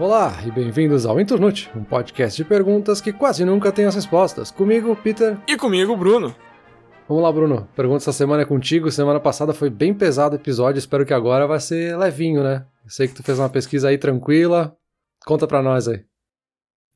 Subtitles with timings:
[0.00, 4.50] Olá e bem-vindos ao Internute, um podcast de perguntas que quase nunca tem as respostas.
[4.50, 5.36] Comigo, Peter.
[5.46, 6.34] E comigo, Bruno.
[7.06, 7.68] Vamos lá, Bruno.
[7.76, 8.90] Pergunta essa semana é contigo.
[8.90, 12.64] Semana passada foi bem pesado o episódio, espero que agora vai ser levinho, né?
[12.86, 14.74] Sei que tu fez uma pesquisa aí tranquila.
[15.26, 16.02] Conta pra nós aí.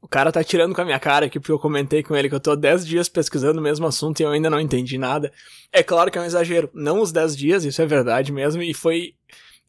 [0.00, 2.34] O cara tá tirando com a minha cara aqui porque eu comentei com ele que
[2.34, 5.30] eu tô 10 dias pesquisando o mesmo assunto e eu ainda não entendi nada.
[5.70, 6.70] É claro que é um exagero.
[6.72, 8.62] Não os 10 dias, isso é verdade mesmo.
[8.62, 9.12] E foi.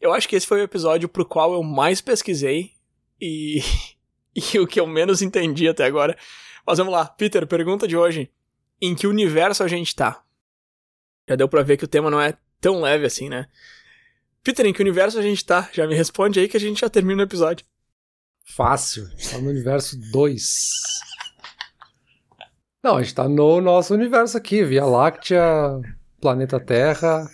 [0.00, 2.75] Eu acho que esse foi o episódio pro qual eu mais pesquisei
[3.20, 3.60] e.
[4.34, 6.16] e o que eu menos entendi até agora.
[6.66, 7.06] Mas vamos lá.
[7.06, 8.30] Peter, pergunta de hoje:
[8.80, 10.22] Em que universo a gente tá?
[11.28, 13.46] Já deu pra ver que o tema não é tão leve assim, né?
[14.42, 15.68] Peter, em que universo a gente tá?
[15.72, 17.66] Já me responde aí que a gente já termina o episódio.
[18.44, 19.08] Fácil.
[19.30, 20.70] Tá no universo 2.
[22.82, 25.42] Não, a gente tá no nosso universo aqui, Via Láctea,
[26.20, 27.28] planeta Terra.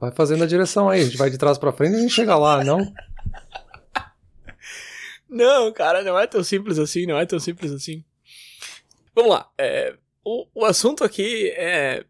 [0.00, 2.14] Vai fazendo a direção aí, a gente vai de trás para frente e a gente
[2.14, 2.90] chega lá, não?
[5.30, 8.04] Não, cara, não é tão simples assim, não é tão simples assim.
[9.14, 12.04] Vamos lá, é, o, o assunto aqui é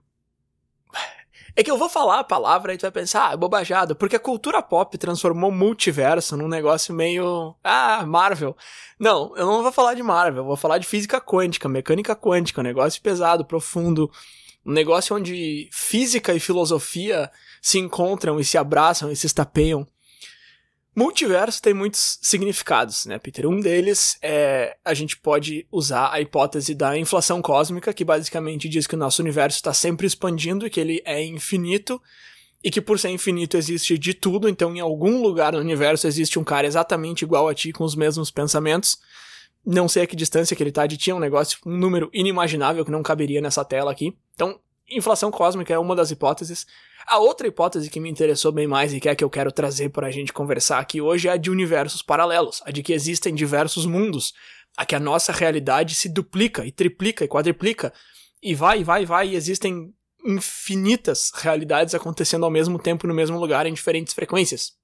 [1.56, 4.20] é que eu vou falar a palavra e tu vai pensar, ah, bobajada, porque a
[4.20, 7.54] cultura pop transformou multiverso num negócio meio.
[7.62, 8.56] Ah, Marvel.
[8.98, 12.64] Não, eu não vou falar de Marvel, vou falar de física quântica, mecânica quântica, um
[12.64, 14.10] negócio pesado, profundo.
[14.64, 19.86] Um negócio onde física e filosofia se encontram e se abraçam e se estapeiam.
[20.94, 23.46] Multiverso tem muitos significados, né, Peter?
[23.46, 28.86] Um deles é a gente pode usar a hipótese da inflação cósmica, que basicamente diz
[28.86, 32.02] que o nosso universo está sempre expandindo e que ele é infinito,
[32.62, 36.38] e que por ser infinito existe de tudo, então em algum lugar no universo existe
[36.38, 38.98] um cara exatamente igual a ti, com os mesmos pensamentos.
[39.64, 42.10] Não sei a que distância que ele tá de ti, é um negócio, um número
[42.12, 44.16] inimaginável que não caberia nessa tela aqui.
[44.34, 46.66] Então, inflação cósmica é uma das hipóteses.
[47.10, 49.50] A outra hipótese que me interessou bem mais e que é a que eu quero
[49.50, 52.92] trazer para a gente conversar aqui hoje é a de universos paralelos, a de que
[52.92, 54.32] existem diversos mundos,
[54.76, 57.92] a que a nossa realidade se duplica e triplica e quadriplica
[58.40, 59.92] e vai, vai, vai e existem
[60.24, 64.79] infinitas realidades acontecendo ao mesmo tempo no mesmo lugar em diferentes frequências.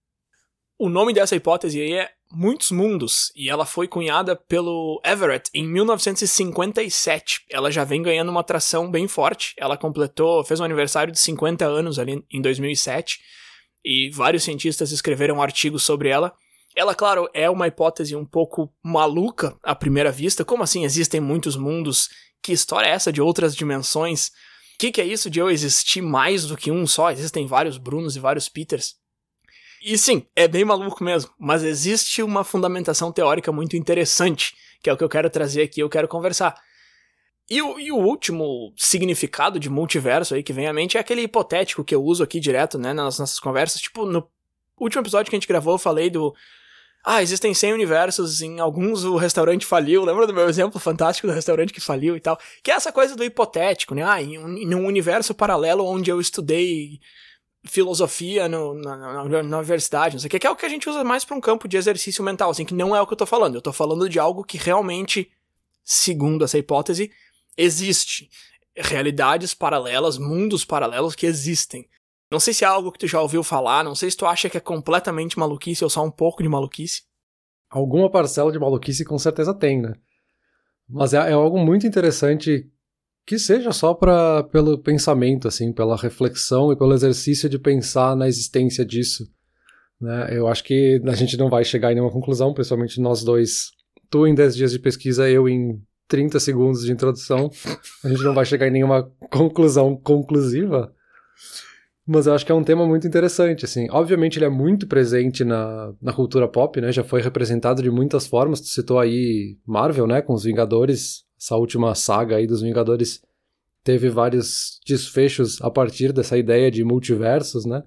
[0.78, 5.66] O nome dessa hipótese aí é Muitos Mundos, e ela foi cunhada pelo Everett em
[5.66, 7.46] 1957.
[7.50, 9.54] Ela já vem ganhando uma atração bem forte.
[9.56, 13.20] Ela completou, fez um aniversário de 50 anos ali em 2007,
[13.82, 16.34] e vários cientistas escreveram artigos sobre ela.
[16.74, 20.44] Ela, claro, é uma hipótese um pouco maluca à primeira vista.
[20.44, 22.10] Como assim existem muitos mundos?
[22.42, 24.26] Que história é essa de outras dimensões?
[24.26, 27.10] O que, que é isso de eu existir mais do que um só?
[27.10, 28.94] Existem vários Brunos e vários Peters.
[29.82, 34.92] E sim, é bem maluco mesmo, mas existe uma fundamentação teórica muito interessante, que é
[34.92, 36.54] o que eu quero trazer aqui, eu quero conversar.
[37.48, 41.22] E o, e o último significado de multiverso aí que vem à mente é aquele
[41.22, 43.80] hipotético que eu uso aqui direto, né, nas nossas conversas.
[43.80, 44.28] Tipo, no
[44.78, 46.34] último episódio que a gente gravou, eu falei do.
[47.04, 50.04] Ah, existem 100 universos, em alguns o restaurante faliu.
[50.04, 52.36] Lembra do meu exemplo fantástico do restaurante que faliu e tal?
[52.64, 54.02] Que é essa coisa do hipotético, né?
[54.02, 56.98] Ah, em um, em um universo paralelo onde eu estudei
[57.66, 60.68] filosofia no, na, na, na, universidade, não sei o que, que é o que a
[60.68, 63.12] gente usa mais para um campo de exercício mental, assim, que não é o que
[63.12, 63.54] eu tô falando.
[63.54, 65.30] Eu tô falando de algo que realmente,
[65.84, 67.10] segundo essa hipótese,
[67.56, 68.28] existe.
[68.76, 71.88] Realidades paralelas, mundos paralelos que existem.
[72.30, 74.50] Não sei se é algo que tu já ouviu falar, não sei se tu acha
[74.50, 77.02] que é completamente maluquice ou só um pouco de maluquice.
[77.70, 79.94] Alguma parcela de maluquice com certeza tem, né?
[80.88, 82.70] Mas é, é algo muito interessante
[83.26, 88.28] que seja só para pelo pensamento, assim, pela reflexão e pelo exercício de pensar na
[88.28, 89.28] existência disso.
[90.00, 90.28] Né?
[90.30, 93.70] Eu acho que a gente não vai chegar em nenhuma conclusão, principalmente nós dois.
[94.08, 97.50] Tu em 10 dias de pesquisa, eu em 30 segundos de introdução.
[98.04, 100.92] A gente não vai chegar em nenhuma conclusão conclusiva.
[102.06, 103.88] Mas eu acho que é um tema muito interessante, assim.
[103.90, 106.92] Obviamente ele é muito presente na, na cultura pop, né?
[106.92, 108.60] Já foi representado de muitas formas.
[108.60, 110.22] Tu citou aí Marvel, né?
[110.22, 113.22] Com os Vingadores essa última saga aí dos Vingadores
[113.84, 117.84] teve vários desfechos a partir dessa ideia de multiversos, né?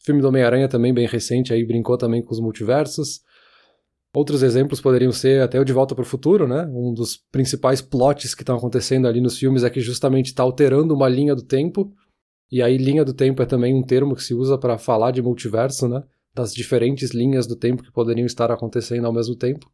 [0.00, 3.20] O filme do Homem-Aranha também bem recente aí brincou também com os multiversos.
[4.14, 6.66] Outros exemplos poderiam ser até o De Volta para o Futuro, né?
[6.72, 10.94] Um dos principais plots que estão acontecendo ali nos filmes é que justamente está alterando
[10.94, 11.92] uma linha do tempo.
[12.50, 15.20] E aí linha do tempo é também um termo que se usa para falar de
[15.20, 16.02] multiverso, né?
[16.32, 19.70] Das diferentes linhas do tempo que poderiam estar acontecendo ao mesmo tempo.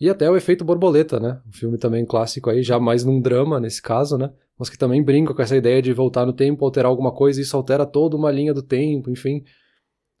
[0.00, 1.40] E até o efeito borboleta, né?
[1.46, 4.32] Um filme também clássico aí, já mais num drama nesse caso, né?
[4.56, 7.42] Mas que também brinca com essa ideia de voltar no tempo, alterar alguma coisa, e
[7.42, 9.44] isso altera toda uma linha do tempo, enfim.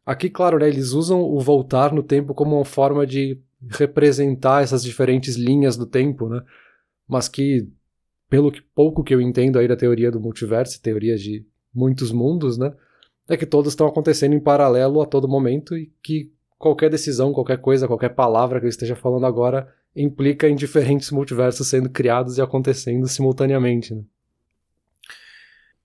[0.04, 3.40] Aqui, claro, né, eles usam o voltar no tempo como uma forma de
[3.70, 6.42] representar essas diferentes linhas do tempo, né?
[7.06, 7.68] Mas que,
[8.28, 11.44] pelo que, pouco que eu entendo aí da teoria do multiverso, teoria de
[11.74, 12.72] muitos mundos, né?
[13.28, 17.58] É que todos estão acontecendo em paralelo a todo momento e que qualquer decisão, qualquer
[17.58, 22.42] coisa, qualquer palavra que eu esteja falando agora implica em diferentes multiversos sendo criados e
[22.42, 23.94] acontecendo simultaneamente.
[23.94, 24.02] Né?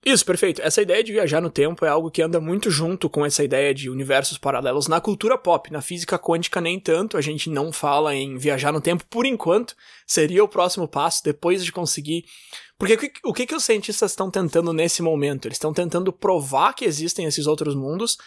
[0.06, 0.62] Isso, perfeito.
[0.62, 3.74] Essa ideia de viajar no tempo é algo que anda muito junto com essa ideia
[3.74, 5.72] de universos paralelos na cultura pop.
[5.72, 7.18] Na física quântica, nem tanto.
[7.18, 9.74] A gente não fala em viajar no tempo por enquanto.
[10.06, 12.26] Seria o próximo passo depois de conseguir.
[12.78, 15.48] Porque o que, que os cientistas estão tentando nesse momento?
[15.48, 18.18] Eles estão tentando provar que existem esses outros mundos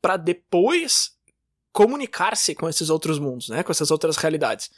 [0.00, 1.14] para depois
[1.74, 3.64] comunicar-se com esses outros mundos, né?
[3.64, 4.70] Com essas outras realidades.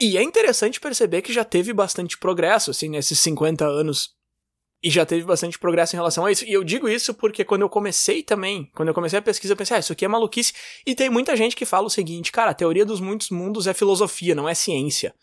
[0.00, 4.10] E é interessante perceber que já teve bastante progresso, assim, nesses 50 anos
[4.82, 6.44] e já teve bastante progresso em relação a isso.
[6.44, 9.56] E eu digo isso porque quando eu comecei também, quando eu comecei a pesquisa, eu
[9.56, 10.52] pensei, ah, isso aqui é maluquice.
[10.84, 13.72] E tem muita gente que fala o seguinte, cara, a teoria dos muitos mundos é
[13.72, 15.14] filosofia, não é ciência.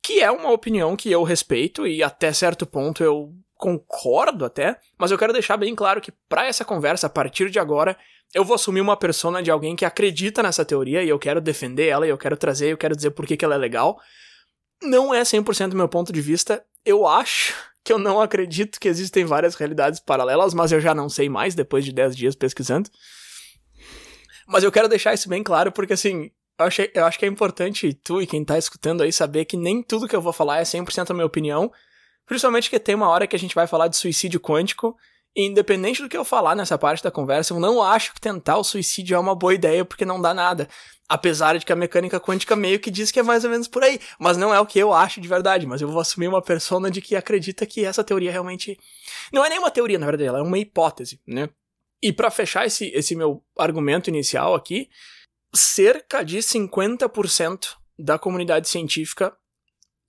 [0.00, 5.10] Que é uma opinião que eu respeito e até certo ponto eu concordo até, mas
[5.10, 7.98] eu quero deixar bem claro que para essa conversa, a partir de agora,
[8.34, 11.86] eu vou assumir uma persona de alguém que acredita nessa teoria e eu quero defender
[11.86, 13.98] ela e eu quero trazer, eu quero dizer por que, que ela é legal.
[14.82, 16.62] Não é 100% do meu ponto de vista.
[16.84, 17.54] Eu acho
[17.84, 21.54] que eu não acredito que existem várias realidades paralelas, mas eu já não sei mais
[21.54, 22.90] depois de 10 dias pesquisando.
[24.48, 27.28] Mas eu quero deixar isso bem claro, porque assim, eu, achei, eu acho que é
[27.28, 30.58] importante tu e quem tá escutando aí saber que nem tudo que eu vou falar
[30.58, 31.72] é 100% a minha opinião,
[32.26, 34.96] principalmente que tem uma hora que a gente vai falar de suicídio quântico,
[35.36, 38.64] independente do que eu falar nessa parte da conversa, eu não acho que tentar o
[38.64, 40.68] suicídio é uma boa ideia, porque não dá nada.
[41.08, 43.82] Apesar de que a mecânica quântica meio que diz que é mais ou menos por
[43.82, 44.00] aí.
[44.18, 45.66] Mas não é o que eu acho de verdade.
[45.66, 48.78] Mas eu vou assumir uma persona de que acredita que essa teoria realmente.
[49.32, 51.50] Não é nem uma teoria, na verdade, ela é uma hipótese, né?
[52.02, 54.88] E para fechar esse, esse meu argumento inicial aqui,
[55.54, 59.36] cerca de 50% da comunidade científica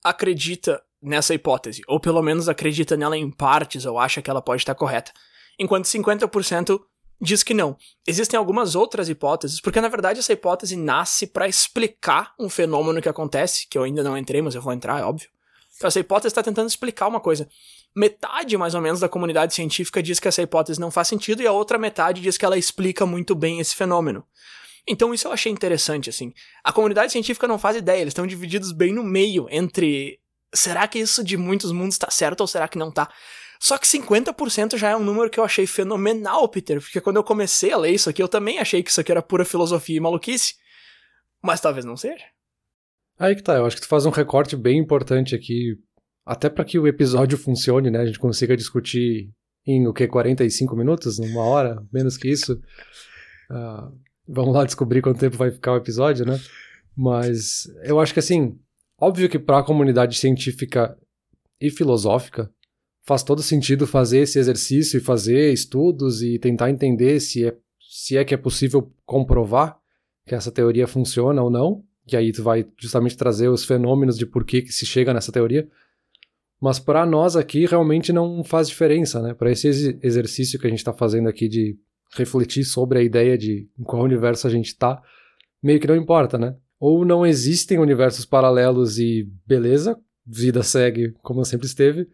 [0.04, 4.62] acredita nessa hipótese, ou pelo menos acredita nela em partes ou acha que ela pode
[4.62, 5.12] estar correta,
[5.58, 6.80] enquanto 50%
[7.20, 7.76] diz que não.
[8.06, 13.08] Existem algumas outras hipóteses, porque na verdade essa hipótese nasce para explicar um fenômeno que
[13.08, 15.28] acontece, que eu ainda não entrei, mas eu vou entrar, é óbvio.
[15.76, 17.48] Então essa hipótese está tentando explicar uma coisa.
[17.94, 21.46] Metade, mais ou menos, da comunidade científica diz que essa hipótese não faz sentido e
[21.46, 24.24] a outra metade diz que ela explica muito bem esse fenômeno.
[24.88, 26.32] Então isso eu achei interessante, assim.
[26.62, 30.18] A comunidade científica não faz ideia, eles estão divididos bem no meio entre
[30.54, 33.08] será que isso de muitos mundos está certo ou será que não está?
[33.60, 37.24] Só que 50% já é um número que eu achei fenomenal, Peter, porque quando eu
[37.24, 40.00] comecei a ler isso aqui, eu também achei que isso aqui era pura filosofia e
[40.00, 40.54] maluquice.
[41.42, 42.24] Mas talvez não seja.
[43.18, 45.76] Aí que tá, eu acho que tu faz um recorte bem importante aqui,
[46.24, 48.00] até para que o episódio funcione, né?
[48.00, 49.30] A gente consiga discutir
[49.66, 51.18] em o que, 45 minutos?
[51.18, 51.82] Uma hora?
[51.92, 52.60] Menos que isso?
[53.50, 53.98] Uh,
[54.28, 56.38] vamos lá descobrir quanto tempo vai ficar o episódio, né?
[56.94, 58.58] Mas eu acho que assim,
[59.00, 60.96] óbvio que para a comunidade científica
[61.60, 62.50] e filosófica,
[63.06, 68.16] faz todo sentido fazer esse exercício e fazer estudos e tentar entender se é, se
[68.16, 69.78] é que é possível comprovar
[70.26, 71.84] que essa teoria funciona ou não.
[72.10, 75.32] E aí tu vai justamente trazer os fenômenos de por que, que se chega nessa
[75.32, 75.68] teoria.
[76.60, 79.34] Mas para nós aqui realmente não faz diferença, né?
[79.34, 81.78] Para esse ex exercício que a gente está fazendo aqui de
[82.14, 85.02] refletir sobre a ideia de em qual universo a gente está,
[85.62, 86.56] meio que não importa, né?
[86.78, 92.08] Ou não existem universos paralelos e beleza, vida segue como sempre esteve,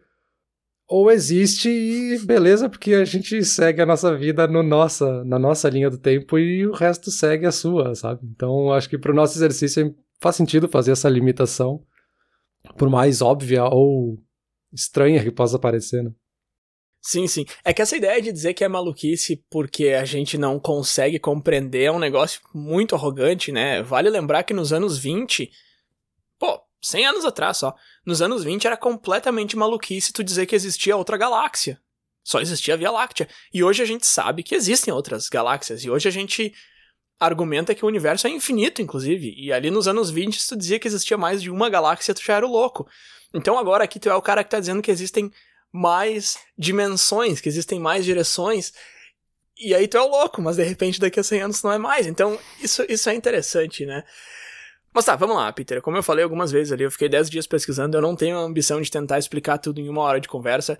[0.87, 5.69] ou existe e beleza, porque a gente segue a nossa vida no nossa, na nossa
[5.69, 8.21] linha do tempo e o resto segue a sua, sabe?
[8.23, 11.83] Então acho que para o nosso exercício faz sentido fazer essa limitação,
[12.77, 14.17] por mais óbvia ou
[14.71, 16.11] estranha que possa parecer, né?
[17.05, 17.45] Sim, sim.
[17.65, 21.83] É que essa ideia de dizer que é maluquice porque a gente não consegue compreender
[21.83, 23.83] é um negócio muito arrogante, né?
[23.83, 25.51] Vale lembrar que nos anos 20,
[26.39, 30.95] pô, 100 anos atrás só, nos anos 20 era completamente maluquice tu dizer que existia
[30.95, 31.77] outra galáxia.
[32.23, 33.27] Só existia a Via Láctea.
[33.53, 35.83] E hoje a gente sabe que existem outras galáxias.
[35.83, 36.53] E hoje a gente
[37.19, 39.35] argumenta que o universo é infinito, inclusive.
[39.37, 42.23] E ali nos anos 20, se tu dizia que existia mais de uma galáxia, tu
[42.23, 42.87] já era o louco.
[43.33, 45.29] Então agora aqui tu é o cara que tá dizendo que existem
[45.73, 48.71] mais dimensões, que existem mais direções.
[49.59, 51.79] E aí tu é o louco, mas de repente daqui a 100 anos não é
[51.79, 52.05] mais.
[52.05, 54.03] Então isso, isso é interessante, né?
[54.93, 55.81] Mas tá, vamos lá, Peter.
[55.81, 58.41] Como eu falei algumas vezes ali, eu fiquei 10 dias pesquisando, eu não tenho a
[58.41, 60.77] ambição de tentar explicar tudo em uma hora de conversa.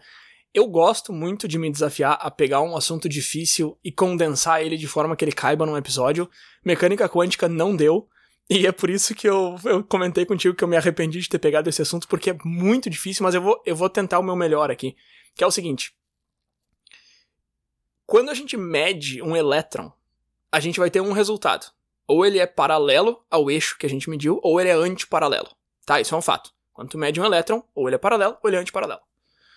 [0.54, 4.86] Eu gosto muito de me desafiar a pegar um assunto difícil e condensar ele de
[4.86, 6.30] forma que ele caiba num episódio.
[6.64, 8.08] Mecânica quântica não deu,
[8.50, 11.40] e é por isso que eu, eu comentei contigo que eu me arrependi de ter
[11.40, 14.36] pegado esse assunto, porque é muito difícil, mas eu vou, eu vou tentar o meu
[14.36, 14.96] melhor aqui.
[15.36, 15.96] Que é o seguinte:
[18.06, 19.92] quando a gente mede um elétron,
[20.52, 21.72] a gente vai ter um resultado.
[22.06, 25.50] Ou ele é paralelo ao eixo que a gente mediu, ou ele é antiparalelo.
[25.86, 26.02] Tá?
[26.02, 26.52] Isso é um fato.
[26.74, 29.02] Quando tu mede um elétron, ou ele é paralelo, ou ele é antiparalelo.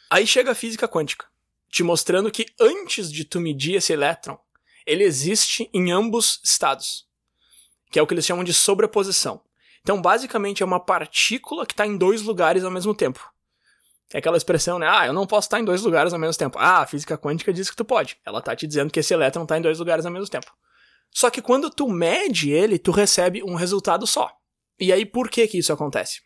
[0.09, 1.27] Aí chega a física quântica,
[1.69, 4.39] te mostrando que antes de tu medir esse elétron,
[4.87, 7.06] ele existe em ambos estados.
[7.91, 9.41] Que é o que eles chamam de sobreposição.
[9.81, 13.33] Então, basicamente, é uma partícula que está em dois lugares ao mesmo tempo.
[14.13, 14.87] É aquela expressão, né?
[14.89, 16.59] Ah, eu não posso estar em dois lugares ao mesmo tempo.
[16.59, 18.17] Ah, a física quântica diz que tu pode.
[18.25, 20.53] Ela tá te dizendo que esse elétron está em dois lugares ao mesmo tempo.
[21.13, 24.31] Só que quando tu mede ele, tu recebe um resultado só.
[24.79, 26.21] E aí, por que que isso acontece?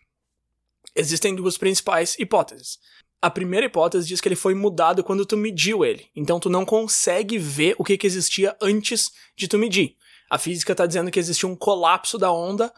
[0.94, 2.78] Existem duas principais hipóteses.
[3.22, 6.08] A primeira hipótese diz que ele foi mudado quando tu mediu ele.
[6.16, 9.96] Então tu não consegue ver o que, que existia antes de tu medir.
[10.30, 12.72] A física está dizendo que existiu um colapso da onda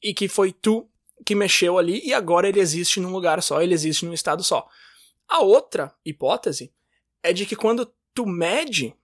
[0.00, 0.88] e que foi tu
[1.24, 4.68] que mexeu ali e agora ele existe num lugar só, ele existe num estado só.
[5.28, 6.72] A outra hipótese
[7.22, 8.94] é de que quando tu mede,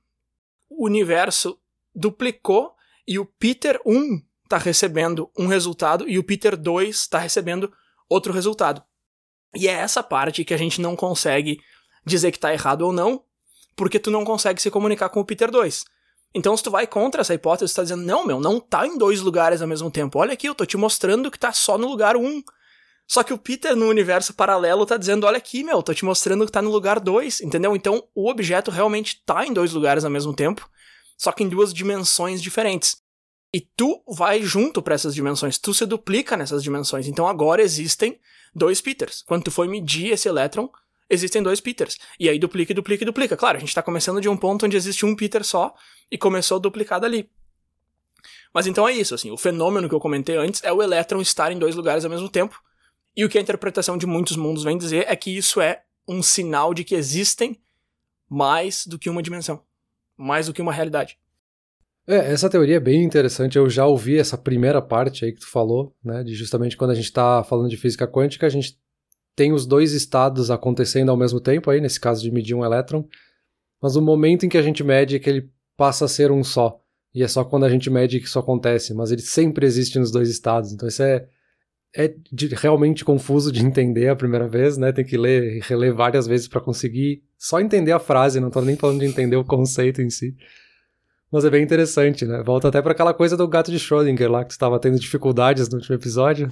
[0.69, 1.59] o universo
[1.93, 2.75] duplicou
[3.07, 7.73] e o Peter 1 está recebendo um resultado e o Peter 2 está recebendo
[8.09, 8.83] outro resultado.
[9.55, 11.59] E é essa parte que a gente não consegue
[12.07, 13.25] dizer que está errado ou não,
[13.75, 15.85] porque tu não consegue se comunicar com o Peter 2.
[16.35, 18.97] Então, se tu vai contra essa hipótese, tu tá dizendo, não, meu, não tá em
[18.97, 20.19] dois lugares ao mesmo tempo.
[20.19, 22.25] Olha aqui, eu tô te mostrando que tá só no lugar 1.
[22.25, 22.43] Um.
[23.07, 26.47] Só que o Peter, no universo paralelo, tá dizendo, olha aqui, meu, tô te mostrando
[26.47, 27.77] que tá no lugar 2, entendeu?
[27.77, 30.67] Então, o objeto realmente tá em dois lugares ao mesmo tempo,
[31.19, 32.97] só que em duas dimensões diferentes.
[33.55, 37.07] E tu vai junto para essas dimensões, tu se duplica nessas dimensões.
[37.07, 38.19] Então, agora existem
[38.55, 39.23] dois Peters.
[39.27, 40.71] Quando tu foi medir esse elétron,
[41.13, 41.99] existem dois Peters.
[42.19, 43.37] E aí duplica duplica duplica.
[43.37, 45.75] Claro, a gente está começando de um ponto onde existe um Peter só
[46.11, 47.29] e começou a duplicar dali.
[48.55, 51.53] Mas então é isso, assim, o fenômeno que eu comentei antes é o elétron estar
[51.53, 52.61] em dois lugares ao mesmo tempo.
[53.17, 56.23] E o que a interpretação de muitos mundos vem dizer é que isso é um
[56.23, 57.61] sinal de que existem
[58.29, 59.63] mais do que uma dimensão,
[60.17, 61.19] mais do que uma realidade.
[62.07, 63.57] É, essa teoria é bem interessante.
[63.57, 66.25] Eu já ouvi essa primeira parte aí que tu falou, né?
[66.25, 68.79] De justamente quando a gente está falando de física quântica, a gente
[69.35, 73.07] tem os dois estados acontecendo ao mesmo tempo, aí, nesse caso de medir um elétron,
[73.81, 76.45] mas o momento em que a gente mede é que ele passa a ser um
[76.45, 76.81] só.
[77.15, 80.11] E é só quando a gente mede que isso acontece, mas ele sempre existe nos
[80.11, 80.73] dois estados.
[80.73, 81.27] Então isso é,
[81.95, 84.93] é de, realmente confuso de entender a primeira vez, né?
[84.93, 88.61] Tem que ler e reler várias vezes para conseguir só entender a frase, não tô
[88.63, 90.35] nem falando de entender o conceito em si.
[91.31, 92.43] Mas é bem interessante, né?
[92.43, 95.77] Volta até para aquela coisa do gato de Schrödinger lá, que estava tendo dificuldades no
[95.77, 96.49] último episódio.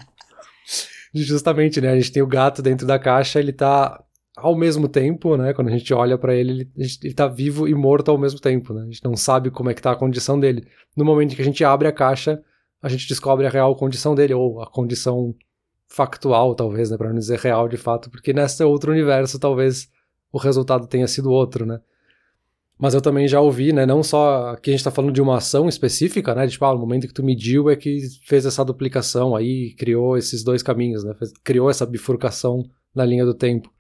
[1.13, 1.91] Justamente, né?
[1.91, 4.03] A gente tem o gato dentro da caixa, ele tá
[4.37, 5.53] ao mesmo tempo, né?
[5.53, 8.73] Quando a gente olha para ele, ele, ele tá vivo e morto ao mesmo tempo,
[8.73, 8.83] né?
[8.83, 10.67] A gente não sabe como é que tá a condição dele.
[10.97, 12.43] No momento que a gente abre a caixa,
[12.83, 15.35] a gente descobre a real condição dele, ou a condição
[15.89, 16.97] factual, talvez, né?
[16.97, 19.89] Pra não dizer real de fato, porque nesse outro universo, talvez
[20.33, 21.81] o resultado tenha sido outro, né?
[22.81, 23.85] Mas eu também já ouvi, né?
[23.85, 26.47] Não só que a gente está falando de uma ação específica, né?
[26.47, 30.17] De, tipo, ah, no momento que tu mediu é que fez essa duplicação aí, criou
[30.17, 31.15] esses dois caminhos, né?
[31.45, 33.71] Criou essa bifurcação na linha do tempo.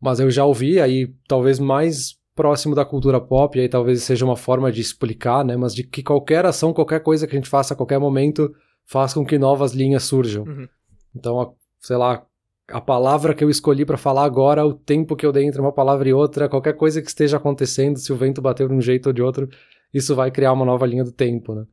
[0.00, 4.36] Mas eu já ouvi aí, talvez mais próximo da cultura pop, aí talvez seja uma
[4.36, 5.56] forma de explicar, né?
[5.56, 8.52] Mas de que qualquer ação, qualquer coisa que a gente faça a qualquer momento
[8.86, 10.42] faz com que novas linhas surjam.
[10.42, 10.68] Uhum.
[11.14, 12.26] Então, sei lá,
[12.70, 15.72] a palavra que eu escolhi para falar agora, o tempo que eu dei entre uma
[15.72, 19.06] palavra e outra, qualquer coisa que esteja acontecendo, se o vento bateu de um jeito
[19.08, 19.48] ou de outro,
[19.92, 21.64] isso vai criar uma nova linha do tempo, né?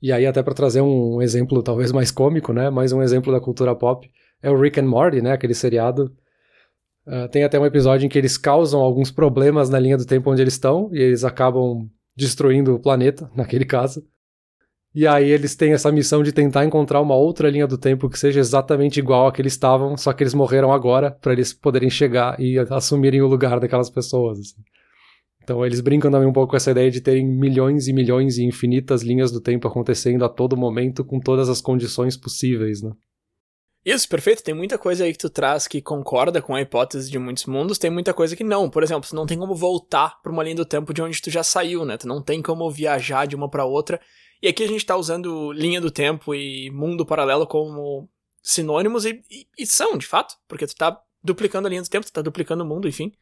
[0.00, 2.70] E aí até para trazer um exemplo talvez mais cômico, né?
[2.70, 4.08] Mais um exemplo da cultura pop
[4.42, 5.32] é o Rick and Morty, né?
[5.32, 6.12] Aquele seriado.
[7.06, 10.30] Uh, tem até um episódio em que eles causam alguns problemas na linha do tempo
[10.30, 14.04] onde eles estão e eles acabam destruindo o planeta, naquele caso.
[14.94, 18.18] E aí eles têm essa missão de tentar encontrar uma outra linha do tempo que
[18.18, 21.90] seja exatamente igual a que eles estavam, só que eles morreram agora para eles poderem
[21.90, 24.38] chegar e assumirem o lugar daquelas pessoas.
[24.40, 24.62] Assim.
[25.42, 28.44] Então eles brincam também um pouco com essa ideia de terem milhões e milhões e
[28.44, 32.90] infinitas linhas do tempo acontecendo a todo momento com todas as condições possíveis, né?
[33.84, 34.42] Isso, perfeito.
[34.42, 37.78] Tem muita coisa aí que tu traz que concorda com a hipótese de muitos mundos,
[37.78, 38.68] tem muita coisa que não.
[38.68, 41.30] Por exemplo, tu não tem como voltar para uma linha do tempo de onde tu
[41.30, 41.96] já saiu, né?
[41.96, 43.98] Tu não tem como viajar de uma para outra
[44.42, 48.08] e aqui a gente está usando linha do tempo e mundo paralelo como
[48.42, 52.06] sinônimos e, e, e, são, de fato, porque tu tá duplicando a linha do tempo,
[52.06, 53.12] tu tá duplicando o mundo, enfim.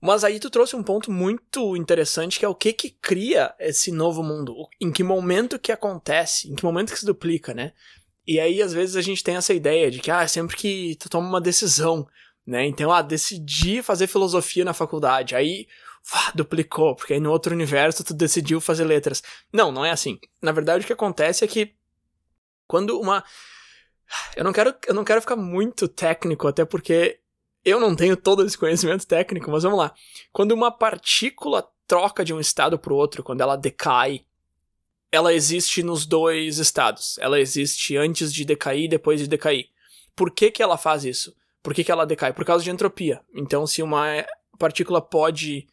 [0.00, 3.92] Mas aí tu trouxe um ponto muito interessante que é o que que cria esse
[3.92, 7.72] novo mundo, em que momento que acontece, em que momento que se duplica, né?
[8.26, 11.10] E aí às vezes a gente tem essa ideia de que ah, sempre que tu
[11.10, 12.06] toma uma decisão,
[12.46, 12.64] né?
[12.66, 15.66] Então, ah, decidi fazer filosofia na faculdade, aí
[16.34, 19.22] duplicou, porque aí no outro universo tu decidiu fazer letras.
[19.52, 20.18] Não, não é assim.
[20.42, 21.74] Na verdade, o que acontece é que
[22.66, 23.24] quando uma.
[24.36, 27.20] Eu não quero, eu não quero ficar muito técnico, até porque
[27.64, 29.94] eu não tenho todo esse conhecimento técnico, mas vamos lá.
[30.32, 34.24] Quando uma partícula troca de um estado para o outro, quando ela decai,
[35.12, 37.18] ela existe nos dois estados.
[37.18, 39.68] Ela existe antes de decair e depois de decair.
[40.14, 41.34] Por que, que ela faz isso?
[41.62, 42.32] Por que, que ela decai?
[42.32, 43.20] Por causa de entropia.
[43.34, 44.24] Então, se uma
[44.58, 45.66] partícula pode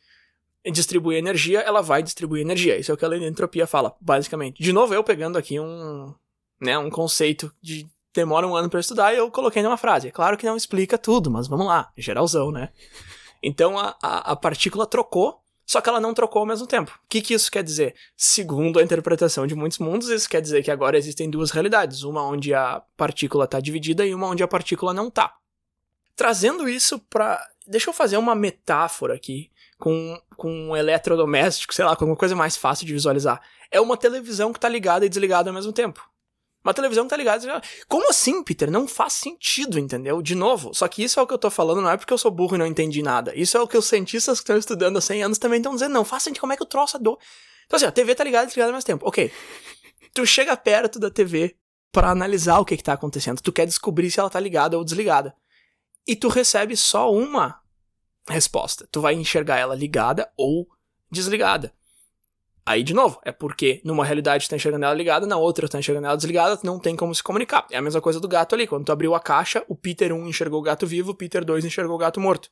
[0.72, 2.78] distribuir energia, ela vai distribuir energia.
[2.78, 4.62] Isso é o que a lei da entropia fala, basicamente.
[4.62, 6.14] De novo, eu pegando aqui um,
[6.60, 10.08] né, um conceito de demora um ano para estudar e eu coloquei numa frase.
[10.08, 12.70] É claro que não explica tudo, mas vamos lá, geralzão, né?
[13.44, 16.92] Então a, a, a partícula trocou, só que ela não trocou ao mesmo tempo.
[17.04, 17.94] O que, que isso quer dizer?
[18.16, 22.24] Segundo a interpretação de muitos mundos, isso quer dizer que agora existem duas realidades: uma
[22.24, 25.36] onde a partícula está dividida e uma onde a partícula não está.
[26.16, 27.40] Trazendo isso para.
[27.68, 32.36] Deixa eu fazer uma metáfora aqui com, com um eletrodoméstico, sei lá, com alguma coisa
[32.36, 33.42] mais fácil de visualizar.
[33.72, 36.08] É uma televisão que está ligada e desligada ao mesmo tempo.
[36.64, 37.62] Uma televisão que tá ligada.
[37.88, 38.70] Como assim, Peter?
[38.70, 40.22] Não faz sentido, entendeu?
[40.22, 42.18] De novo, só que isso é o que eu tô falando, não é porque eu
[42.18, 43.34] sou burro e não entendi nada.
[43.36, 45.94] Isso é o que os cientistas que estão estudando há 100 anos também estão dizendo.
[45.94, 47.18] Não faz sentido como é que o troço é do.
[47.66, 49.08] Então assim, a TV tá ligada e desligada ao mesmo tempo.
[49.08, 49.32] Ok.
[50.14, 51.56] Tu chega perto da TV
[51.92, 53.42] para analisar o que, que tá acontecendo.
[53.42, 55.34] Tu quer descobrir se ela tá ligada ou desligada.
[56.06, 57.62] E tu recebe só uma
[58.28, 58.88] resposta.
[58.92, 60.68] Tu vai enxergar ela ligada ou
[61.12, 61.74] desligada.
[62.66, 65.72] Aí, de novo, é porque numa realidade tu tá enxergando ela ligada, na outra tu
[65.72, 67.66] tá enxergando ela desligada, não tem como se comunicar.
[67.72, 68.68] É a mesma coisa do gato ali.
[68.68, 71.64] Quando tu abriu a caixa, o Peter 1 enxergou o gato vivo, o Peter 2
[71.64, 72.50] enxergou o gato morto.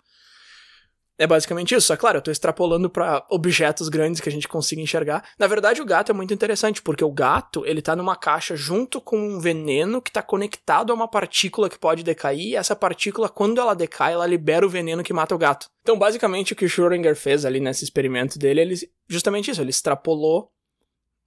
[1.18, 1.94] É basicamente isso.
[1.94, 5.24] É claro, eu tô extrapolando para objetos grandes que a gente consiga enxergar.
[5.40, 9.00] Na verdade, o gato é muito interessante, porque o gato, ele tá numa caixa junto
[9.00, 13.30] com um veneno que tá conectado a uma partícula que pode decair, e essa partícula,
[13.30, 15.68] quando ela decai, ela libera o veneno que mata o gato.
[15.82, 18.76] Então, basicamente, o que o Schrödinger fez ali nesse experimento dele, ele
[19.08, 20.52] justamente isso, ele extrapolou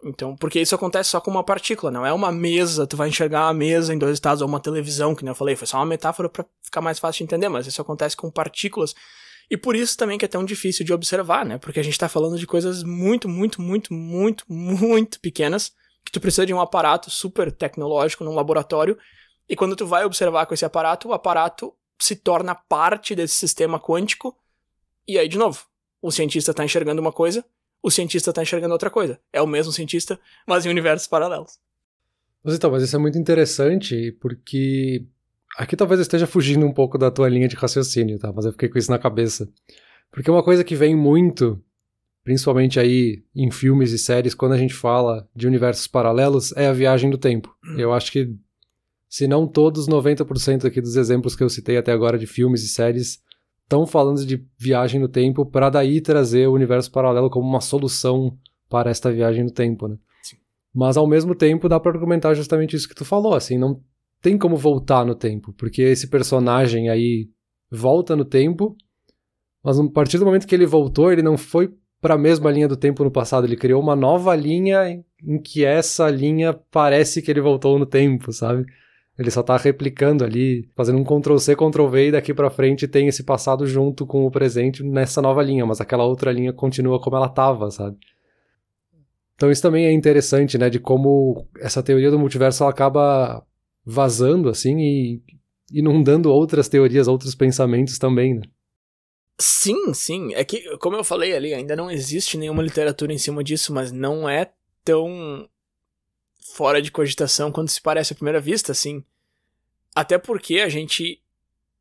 [0.04, 3.46] então, porque isso acontece só com uma partícula, não é uma mesa, tu vai enxergar
[3.46, 5.86] uma mesa em dois estados, ou uma televisão, que nem eu falei, foi só uma
[5.86, 8.94] metáfora para ficar mais fácil de entender, mas isso acontece com partículas
[9.50, 11.58] e por isso também que é tão difícil de observar, né?
[11.58, 15.72] Porque a gente está falando de coisas muito, muito, muito, muito, muito pequenas,
[16.04, 18.98] que tu precisa de um aparato super tecnológico num laboratório,
[19.48, 23.80] e quando tu vai observar com esse aparato, o aparato se torna parte desse sistema
[23.80, 24.36] quântico,
[25.06, 25.64] e aí, de novo,
[26.02, 27.44] o cientista está enxergando uma coisa,
[27.82, 29.18] o cientista está enxergando outra coisa.
[29.32, 31.58] É o mesmo cientista, mas em universos paralelos.
[32.42, 35.06] Mas então, mas isso é muito interessante, porque
[35.56, 38.32] Aqui talvez eu esteja fugindo um pouco da tua linha de raciocínio, tá?
[38.32, 39.48] Mas eu fiquei com isso na cabeça.
[40.10, 41.60] Porque uma coisa que vem muito,
[42.22, 46.72] principalmente aí em filmes e séries, quando a gente fala de universos paralelos, é a
[46.72, 47.54] viagem do tempo.
[47.64, 47.78] Hum.
[47.78, 48.34] Eu acho que,
[49.08, 52.68] se não todos, 90% aqui dos exemplos que eu citei até agora de filmes e
[52.68, 53.22] séries
[53.62, 58.36] estão falando de viagem no tempo para daí trazer o universo paralelo como uma solução
[58.68, 59.98] para esta viagem no tempo, né?
[60.22, 60.36] Sim.
[60.74, 63.80] Mas ao mesmo tempo dá para argumentar justamente isso que tu falou, assim, não
[64.20, 67.28] tem como voltar no tempo, porque esse personagem aí
[67.70, 68.76] volta no tempo,
[69.62, 72.68] mas a partir do momento que ele voltou, ele não foi para a mesma linha
[72.68, 77.30] do tempo no passado, ele criou uma nova linha em que essa linha parece que
[77.30, 78.64] ele voltou no tempo, sabe?
[79.18, 82.86] Ele só tá replicando ali, fazendo um Ctrl C, Ctrl V e daqui para frente
[82.86, 87.00] tem esse passado junto com o presente nessa nova linha, mas aquela outra linha continua
[87.00, 87.96] como ela tava, sabe?
[89.34, 93.44] Então isso também é interessante, né, de como essa teoria do multiverso ela acaba
[93.90, 95.22] vazando assim e
[95.72, 98.42] inundando outras teorias, outros pensamentos também, né?
[99.38, 100.34] Sim, sim.
[100.34, 103.90] É que, como eu falei ali, ainda não existe nenhuma literatura em cima disso, mas
[103.90, 104.50] não é
[104.84, 105.48] tão
[106.52, 109.02] fora de cogitação quanto se parece à primeira vista, assim.
[109.94, 111.22] Até porque a gente.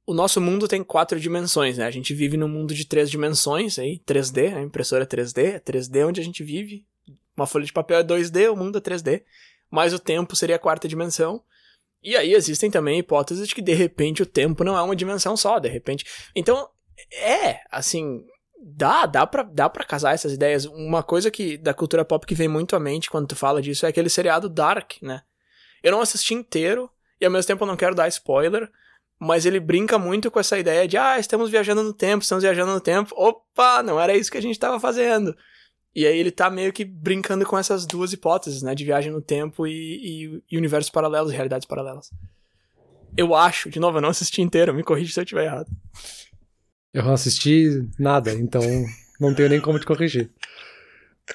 [0.06, 1.86] O nosso mundo tem quatro dimensões, né?
[1.86, 5.60] A gente vive num mundo de três dimensões, aí, 3D, a impressora é 3D, é
[5.60, 6.86] 3D onde a gente vive.
[7.36, 9.24] Uma folha de papel é 2D, o mundo é 3D.
[9.70, 11.44] Mas o tempo seria a quarta dimensão.
[12.04, 15.36] E aí existem também hipóteses de que de repente o tempo não é uma dimensão
[15.36, 16.06] só, de repente.
[16.36, 16.70] Então,
[17.14, 18.24] é, assim,
[18.64, 20.66] dá, dá pra, dá pra casar essas ideias.
[20.66, 23.86] Uma coisa que da cultura pop que vem muito à mente quando tu fala disso
[23.86, 25.22] é aquele seriado Dark, né?
[25.84, 28.70] Eu não assisti inteiro e ao mesmo tempo eu não quero dar spoiler,
[29.20, 32.72] mas ele brinca muito com essa ideia de ah, estamos viajando no tempo, estamos viajando
[32.72, 33.14] no tempo.
[33.16, 35.36] Opa, não era isso que a gente estava fazendo.
[35.98, 38.76] E aí ele tá meio que brincando com essas duas hipóteses, né?
[38.76, 42.12] De viagem no tempo e, e, e universos paralelos, realidades paralelas.
[43.18, 45.72] Eu acho, de novo, eu não assisti inteiro, me corrija se eu estiver errado.
[46.94, 48.62] Eu não assisti nada, então
[49.20, 50.30] não tenho nem como te corrigir.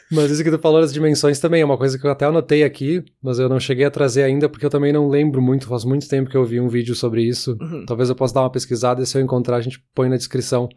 [0.09, 2.63] Mas isso que tu falou das dimensões também é uma coisa que eu até anotei
[2.63, 5.85] aqui, mas eu não cheguei a trazer ainda porque eu também não lembro muito, faz
[5.85, 7.59] muito tempo que eu vi um vídeo sobre isso.
[7.61, 7.85] Uhum.
[7.85, 10.69] Talvez eu possa dar uma pesquisada e se eu encontrar a gente põe na descrição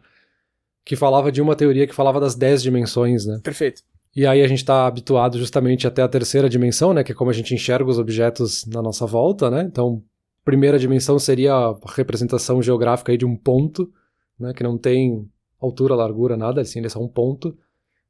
[0.86, 3.40] que falava de uma teoria que falava das 10 dimensões, né?
[3.42, 3.82] Perfeito.
[4.14, 7.02] E aí a gente está habituado justamente até a terceira dimensão, né?
[7.02, 9.62] Que é como a gente enxerga os objetos na nossa volta, né?
[9.62, 10.00] Então,
[10.44, 13.90] primeira dimensão seria a representação geográfica aí de um ponto,
[14.38, 14.54] né?
[14.54, 15.28] Que não tem
[15.60, 17.58] altura, largura, nada, assim, ele é só um ponto.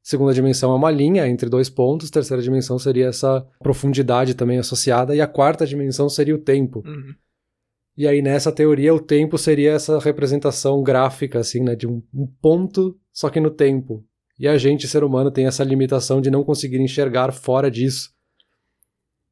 [0.03, 2.11] Segunda dimensão é uma linha entre dois pontos.
[2.11, 5.15] Terceira dimensão seria essa profundidade também associada.
[5.15, 6.83] E a quarta dimensão seria o tempo.
[6.85, 7.13] Uhum.
[7.97, 11.75] E aí, nessa teoria, o tempo seria essa representação gráfica, assim, né?
[11.75, 12.01] De um,
[12.39, 14.05] ponto, só que no tempo.
[14.39, 18.11] e a gente, ser humano, tem essa limitação de não conseguir enxergar fora disso.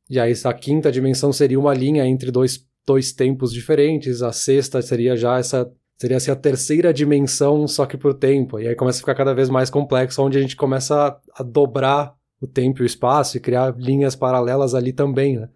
[0.10, 4.82] E aí a quinta dimensão seria uma linha entre dois, dois tempos diferentes, a sexta
[4.82, 8.60] seria já essa seria assim a terceira dimensão, só que por tempo.
[8.60, 11.44] E aí começa a ficar cada vez mais complexo, onde a gente começa a, a
[11.44, 15.50] dobrar o tempo e o espaço e criar linhas paralelas ali também, né?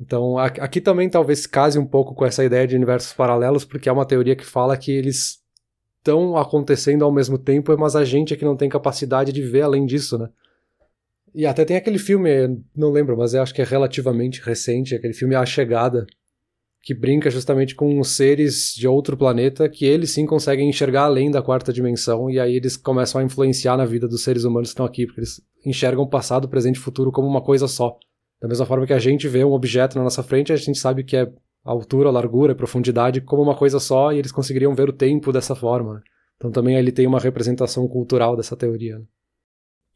[0.00, 3.92] Então, aqui também talvez case um pouco com essa ideia de universos paralelos, porque é
[3.92, 5.40] uma teoria que fala que eles
[5.98, 9.62] estão acontecendo ao mesmo tempo, mas a gente é que não tem capacidade de ver
[9.62, 10.28] além disso, né?
[11.34, 12.30] E até tem aquele filme,
[12.74, 16.06] não lembro, mas eu acho que é relativamente recente, aquele filme A Chegada,
[16.80, 21.42] que brinca justamente com seres de outro planeta que eles sim conseguem enxergar além da
[21.42, 24.86] quarta dimensão e aí eles começam a influenciar na vida dos seres humanos que estão
[24.86, 27.98] aqui, porque eles enxergam passado, presente e futuro como uma coisa só.
[28.40, 31.02] Da mesma forma que a gente vê um objeto na nossa frente, a gente sabe
[31.02, 31.30] que é
[31.64, 35.94] altura, largura, profundidade como uma coisa só e eles conseguiriam ver o tempo dessa forma.
[35.94, 36.00] Né?
[36.36, 38.98] Então também ele tem uma representação cultural dessa teoria.
[38.98, 39.04] Né?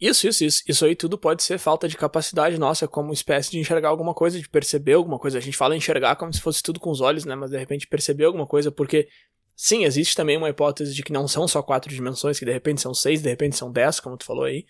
[0.00, 0.62] Isso, isso, isso.
[0.66, 4.40] Isso aí tudo pode ser falta de capacidade nossa como espécie de enxergar alguma coisa,
[4.40, 5.38] de perceber alguma coisa.
[5.38, 7.36] A gente fala enxergar como se fosse tudo com os olhos, né?
[7.36, 9.08] Mas de repente perceber alguma coisa, porque
[9.54, 12.80] sim, existe também uma hipótese de que não são só quatro dimensões, que de repente
[12.80, 14.66] são seis, de repente são dez, como tu falou aí.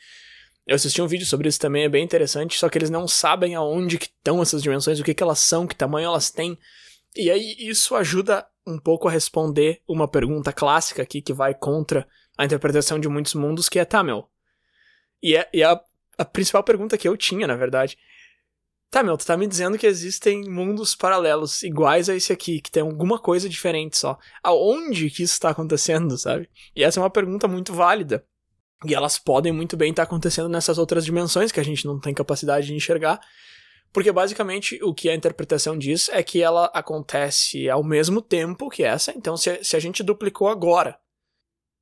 [0.67, 3.55] Eu assisti um vídeo sobre isso também, é bem interessante, só que eles não sabem
[3.55, 6.57] aonde que estão essas dimensões, o que, que elas são, que tamanho elas têm.
[7.17, 12.07] E aí isso ajuda um pouco a responder uma pergunta clássica aqui que vai contra
[12.39, 14.29] a interpretação de muitos mundos, que é, tá, meu,
[15.23, 15.81] e é, e é a,
[16.19, 17.97] a principal pergunta que eu tinha, na verdade.
[18.91, 22.71] Tá, meu, tu tá me dizendo que existem mundos paralelos iguais a esse aqui, que
[22.71, 24.19] tem alguma coisa diferente só.
[24.43, 26.51] Aonde que isso tá acontecendo, sabe?
[26.77, 28.27] E essa é uma pergunta muito válida.
[28.85, 32.01] E elas podem muito bem estar tá acontecendo nessas outras dimensões que a gente não
[32.01, 33.21] tem capacidade de enxergar.
[33.93, 38.83] Porque basicamente o que a interpretação diz é que ela acontece ao mesmo tempo que
[38.83, 39.13] essa.
[39.13, 40.99] Então, se, se a gente duplicou agora,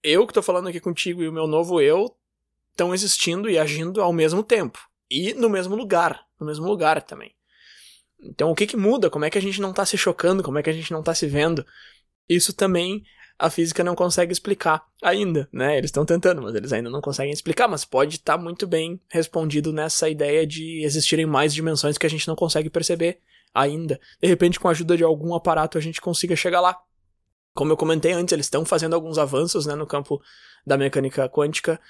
[0.03, 2.17] eu que tô falando aqui contigo e o meu novo eu
[2.73, 4.79] estão existindo e agindo ao mesmo tempo.
[5.09, 6.27] E no mesmo lugar.
[6.39, 7.35] No mesmo lugar também.
[8.19, 9.09] Então o que, que muda?
[9.09, 10.43] Como é que a gente não está se chocando?
[10.43, 11.65] Como é que a gente não está se vendo?
[12.29, 13.03] Isso também
[13.41, 15.79] a física não consegue explicar ainda, né?
[15.79, 19.01] Eles estão tentando, mas eles ainda não conseguem explicar, mas pode estar tá muito bem
[19.09, 23.19] respondido nessa ideia de existirem mais dimensões que a gente não consegue perceber
[23.55, 23.99] ainda.
[24.21, 26.77] De repente, com a ajuda de algum aparato, a gente consiga chegar lá.
[27.55, 30.21] Como eu comentei antes, eles estão fazendo alguns avanços né, no campo
[30.67, 31.81] da mecânica quântica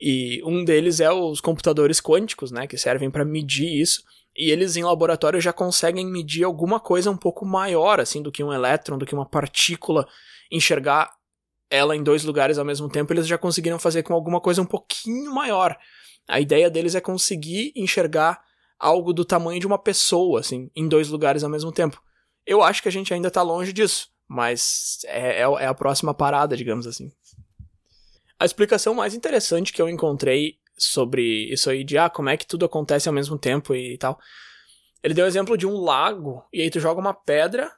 [0.00, 4.02] e um deles é os computadores quânticos, né, que servem para medir isso.
[4.36, 8.44] E eles em laboratório já conseguem medir alguma coisa um pouco maior, assim, do que
[8.44, 10.06] um elétron, do que uma partícula,
[10.50, 11.10] enxergar
[11.70, 14.66] ela em dois lugares ao mesmo tempo, eles já conseguiram fazer com alguma coisa um
[14.66, 15.76] pouquinho maior.
[16.26, 18.40] A ideia deles é conseguir enxergar
[18.78, 22.00] algo do tamanho de uma pessoa, assim, em dois lugares ao mesmo tempo.
[22.46, 26.14] Eu acho que a gente ainda tá longe disso, mas é, é, é a próxima
[26.14, 27.10] parada, digamos assim.
[28.38, 32.46] A explicação mais interessante que eu encontrei sobre isso aí de ah, como é que
[32.46, 34.18] tudo acontece ao mesmo tempo e tal.
[35.02, 37.72] Ele deu o exemplo de um lago, e aí tu joga uma pedra,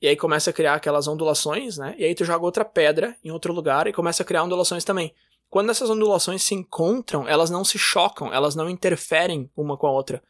[0.00, 1.94] e aí começa a criar aquelas ondulações, né?
[1.98, 5.12] E aí tu joga outra pedra em outro lugar e começa a criar ondulações também.
[5.48, 9.92] Quando essas ondulações se encontram, elas não se chocam, elas não interferem uma com a
[9.92, 10.22] outra.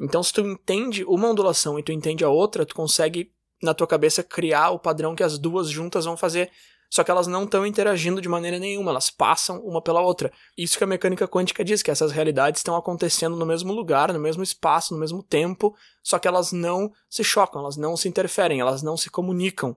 [0.00, 3.30] Então, se tu entende uma ondulação e tu entende a outra, tu consegue,
[3.62, 6.50] na tua cabeça, criar o padrão que as duas juntas vão fazer
[6.90, 10.32] só que elas não estão interagindo de maneira nenhuma, elas passam uma pela outra.
[10.58, 14.18] Isso que a mecânica quântica diz, que essas realidades estão acontecendo no mesmo lugar, no
[14.18, 15.72] mesmo espaço, no mesmo tempo,
[16.02, 19.76] só que elas não se chocam, elas não se interferem, elas não se comunicam.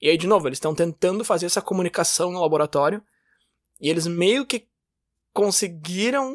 [0.00, 3.02] E aí, de novo, eles estão tentando fazer essa comunicação no laboratório,
[3.80, 4.68] e eles meio que
[5.32, 6.32] conseguiram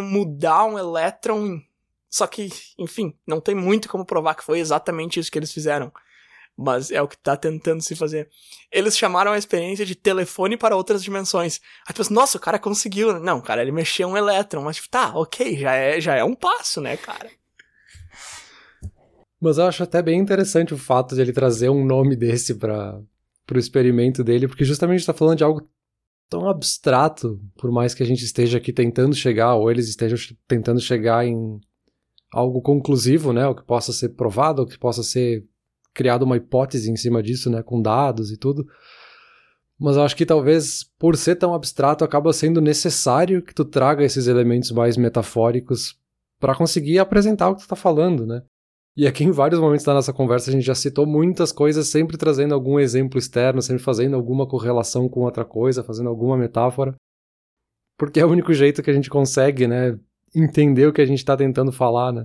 [0.00, 1.60] mudar um elétron,
[2.08, 5.92] só que, enfim, não tem muito como provar que foi exatamente isso que eles fizeram
[6.56, 8.28] mas é o que tá tentando se fazer.
[8.72, 11.60] Eles chamaram a experiência de telefone para outras dimensões.
[11.86, 13.20] Aí tu pensa, nossa, o cara conseguiu.
[13.20, 16.34] Não, cara, ele mexeu um elétron, mas tipo, tá, ok, já é, já é um
[16.34, 17.30] passo, né, cara?
[19.40, 22.98] Mas eu acho até bem interessante o fato de ele trazer um nome desse para
[23.52, 25.68] o experimento dele, porque justamente está falando de algo
[26.28, 30.80] tão abstrato, por mais que a gente esteja aqui tentando chegar, ou eles estejam tentando
[30.80, 31.60] chegar em
[32.32, 35.44] algo conclusivo, né, o que possa ser provado, o que possa ser
[35.96, 38.66] criado uma hipótese em cima disso, né, com dados e tudo.
[39.78, 44.04] Mas eu acho que talvez por ser tão abstrato acaba sendo necessário que tu traga
[44.04, 45.98] esses elementos mais metafóricos
[46.38, 48.42] para conseguir apresentar o que tu tá falando, né?
[48.96, 52.16] E aqui em vários momentos da nossa conversa a gente já citou muitas coisas, sempre
[52.16, 56.94] trazendo algum exemplo externo, sempre fazendo alguma correlação com outra coisa, fazendo alguma metáfora.
[57.98, 59.98] Porque é o único jeito que a gente consegue, né,
[60.34, 62.24] entender o que a gente está tentando falar, né?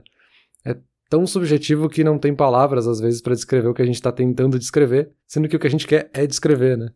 [0.66, 0.78] É
[1.12, 4.14] tão subjetivo que não tem palavras, às vezes, para descrever o que a gente está
[4.14, 6.88] tentando descrever, sendo que o que a gente quer é descrever, né?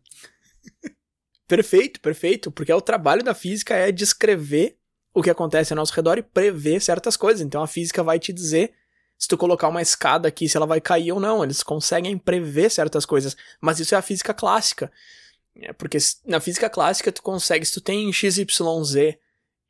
[1.46, 4.76] Perfeito, perfeito, porque o trabalho da física é descrever
[5.14, 7.40] o que acontece ao nosso redor e prever certas coisas.
[7.40, 8.72] Então a física vai te dizer
[9.16, 11.44] se tu colocar uma escada aqui, se ela vai cair ou não.
[11.44, 14.90] Eles conseguem prever certas coisas, mas isso é a física clássica.
[15.54, 18.46] É porque na física clássica tu consegue, se tu tem XYZ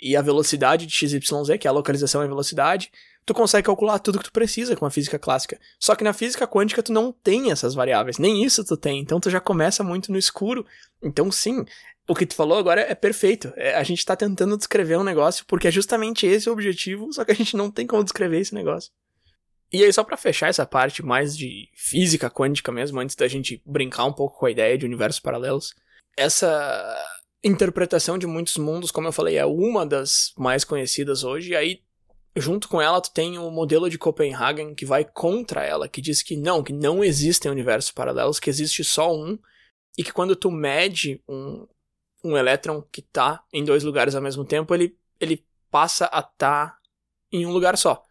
[0.00, 2.90] e a velocidade de XYZ, que é a localização e a velocidade,
[3.26, 5.58] tu consegue calcular tudo que tu precisa com a física clássica.
[5.80, 9.18] Só que na física quântica tu não tem essas variáveis, nem isso tu tem, então
[9.18, 10.64] tu já começa muito no escuro.
[11.02, 11.64] Então sim,
[12.08, 13.52] o que tu falou agora é perfeito.
[13.56, 17.24] É, a gente tá tentando descrever um negócio porque é justamente esse o objetivo, só
[17.24, 18.92] que a gente não tem como descrever esse negócio.
[19.72, 23.60] E aí, só para fechar essa parte mais de física quântica mesmo, antes da gente
[23.66, 25.74] brincar um pouco com a ideia de universos paralelos,
[26.16, 27.04] essa
[27.42, 31.80] interpretação de muitos mundos, como eu falei, é uma das mais conhecidas hoje, e aí
[32.36, 36.22] junto com ela tu tem o modelo de Copenhagen que vai contra ela, que diz
[36.22, 39.38] que não, que não existem universos paralelos, que existe só um,
[39.96, 41.66] e que quando tu mede um,
[42.22, 46.28] um elétron que tá em dois lugares ao mesmo tempo, ele, ele passa a estar
[46.36, 46.78] tá
[47.32, 48.04] em um lugar só.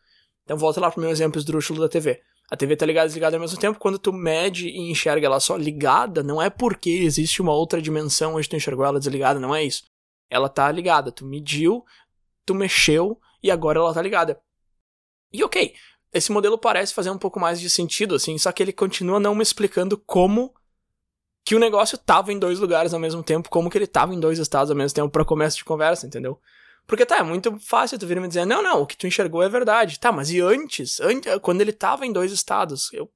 [0.44, 2.22] Então volta lá pro meu exemplo esdrúxulo da TV.
[2.50, 5.40] A TV tá ligada e desligada ao mesmo tempo, quando tu mede e enxerga ela
[5.40, 9.54] só ligada, não é porque existe uma outra dimensão onde tu enxergou ela desligada, não
[9.54, 9.84] é isso.
[10.30, 11.84] Ela tá ligada, tu mediu,
[12.46, 14.42] tu mexeu, e agora ela tá ligada.
[15.32, 15.76] E ok,
[16.12, 19.36] esse modelo parece fazer um pouco mais de sentido, assim, só que ele continua não
[19.36, 20.52] me explicando como
[21.46, 24.20] que o negócio tava em dois lugares ao mesmo tempo, como que ele tava em
[24.20, 26.42] dois estados ao mesmo tempo para começo de conversa, entendeu?
[26.88, 29.44] Porque tá, é muito fácil tu vir me dizer, não, não, o que tu enxergou
[29.44, 30.00] é verdade.
[30.00, 30.98] Tá, mas e antes?
[31.42, 32.92] quando ele tava em dois estados?
[32.94, 33.12] Eu...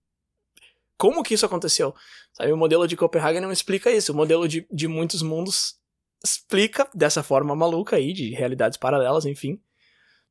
[0.96, 1.96] Como que isso aconteceu?
[2.34, 4.12] Sabe, o modelo de Copenhagen não explica isso.
[4.12, 5.76] O modelo de, de muitos mundos
[6.24, 9.60] explica dessa forma maluca aí, de realidades paralelas, enfim.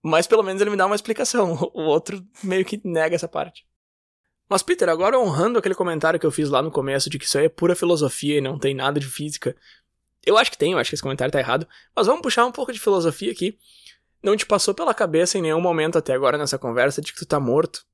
[0.02, 1.54] Mas pelo menos ele me dá uma explicação.
[1.74, 3.66] O outro meio que nega essa parte.
[4.48, 7.36] Mas, Peter, agora honrando aquele comentário que eu fiz lá no começo de que isso
[7.36, 9.54] aí é pura filosofia e não tem nada de física.
[10.24, 11.68] Eu acho que tem, eu acho que esse comentário tá errado.
[11.94, 13.58] Mas vamos puxar um pouco de filosofia aqui.
[14.22, 17.26] Não te passou pela cabeça em nenhum momento até agora nessa conversa de que tu
[17.26, 17.84] tá morto?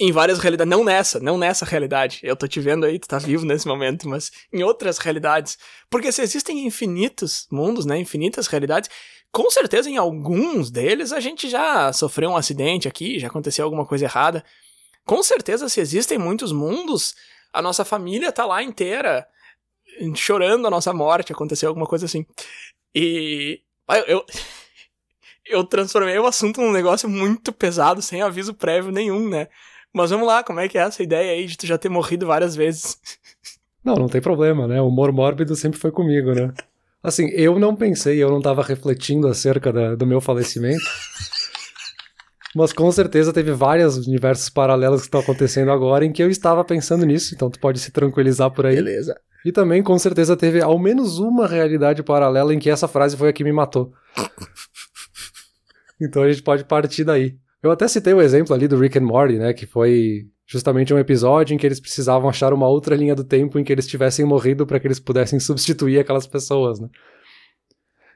[0.00, 2.20] Em várias realidades, não nessa, não nessa realidade.
[2.22, 5.58] Eu tô te vendo aí, tu tá vivo nesse momento, mas em outras realidades.
[5.90, 8.88] Porque se existem infinitos mundos, né, infinitas realidades,
[9.32, 13.84] com certeza, em alguns deles, a gente já sofreu um acidente aqui, já aconteceu alguma
[13.84, 14.44] coisa errada.
[15.04, 17.14] Com certeza, se existem muitos mundos,
[17.52, 19.26] a nossa família tá lá inteira
[20.14, 22.24] chorando a nossa morte, aconteceu alguma coisa assim.
[22.94, 23.62] E.
[24.06, 24.24] Eu,
[25.46, 29.48] eu transformei o assunto num negócio muito pesado, sem aviso prévio nenhum, né?
[29.92, 32.26] Mas vamos lá, como é que é essa ideia aí de tu já ter morrido
[32.26, 32.98] várias vezes?
[33.84, 34.80] Não, não tem problema, né?
[34.80, 36.52] O humor mórbido sempre foi comigo, né?
[37.02, 40.84] Assim, eu não pensei, eu não estava refletindo acerca da, do meu falecimento.
[42.54, 46.64] Mas com certeza teve vários universos paralelos que estão acontecendo agora em que eu estava
[46.64, 48.74] pensando nisso, então tu pode se tranquilizar por aí.
[48.74, 49.18] Beleza.
[49.44, 53.28] E também com certeza teve ao menos uma realidade paralela em que essa frase foi
[53.28, 53.92] a que me matou.
[56.00, 57.38] então a gente pode partir daí.
[57.62, 60.98] Eu até citei o exemplo ali do Rick and Morty, né, que foi justamente um
[60.98, 64.24] episódio em que eles precisavam achar uma outra linha do tempo em que eles tivessem
[64.24, 66.88] morrido para que eles pudessem substituir aquelas pessoas, né?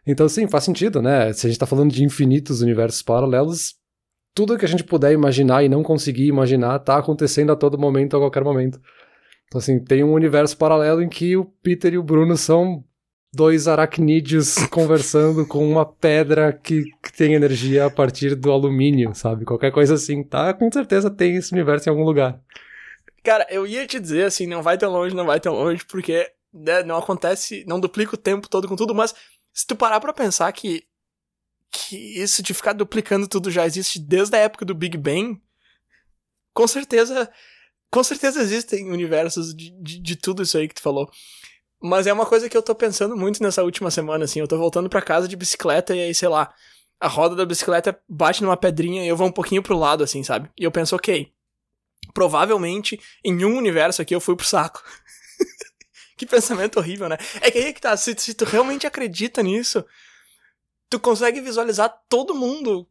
[0.07, 1.33] Então, sim, faz sentido, né?
[1.33, 3.76] Se a gente tá falando de infinitos universos paralelos,
[4.35, 8.16] tudo que a gente puder imaginar e não conseguir imaginar tá acontecendo a todo momento,
[8.16, 8.81] a qualquer momento.
[9.46, 12.83] Então, assim, tem um universo paralelo em que o Peter e o Bruno são
[13.33, 19.45] dois aracnídeos conversando com uma pedra que, que, tem energia a partir do alumínio, sabe?
[19.45, 20.53] Qualquer coisa assim, tá?
[20.53, 22.38] Com certeza tem esse universo em algum lugar.
[23.23, 26.31] Cara, eu ia te dizer assim, não vai tão longe, não vai tão longe, porque
[26.53, 29.14] né, não acontece, não duplica o tempo todo com tudo, mas
[29.53, 30.85] se tu parar pra pensar que,
[31.71, 35.40] que isso de ficar duplicando tudo já existe desde a época do Big Bang,
[36.53, 37.31] com certeza,
[37.90, 41.11] com certeza existem universos de, de, de tudo isso aí que tu falou.
[41.83, 44.38] Mas é uma coisa que eu tô pensando muito nessa última semana, assim.
[44.38, 46.55] Eu tô voltando para casa de bicicleta e aí, sei lá,
[47.01, 50.23] a roda da bicicleta bate numa pedrinha e eu vou um pouquinho pro lado, assim,
[50.23, 50.49] sabe?
[50.57, 51.33] E eu penso, ok,
[52.14, 54.81] provavelmente em um universo aqui eu fui pro saco.
[56.16, 57.18] que pensamento horrível, né?
[57.40, 59.85] É que aí é que tá, se, se tu realmente acredita nisso,
[60.88, 62.88] tu consegue visualizar todo mundo,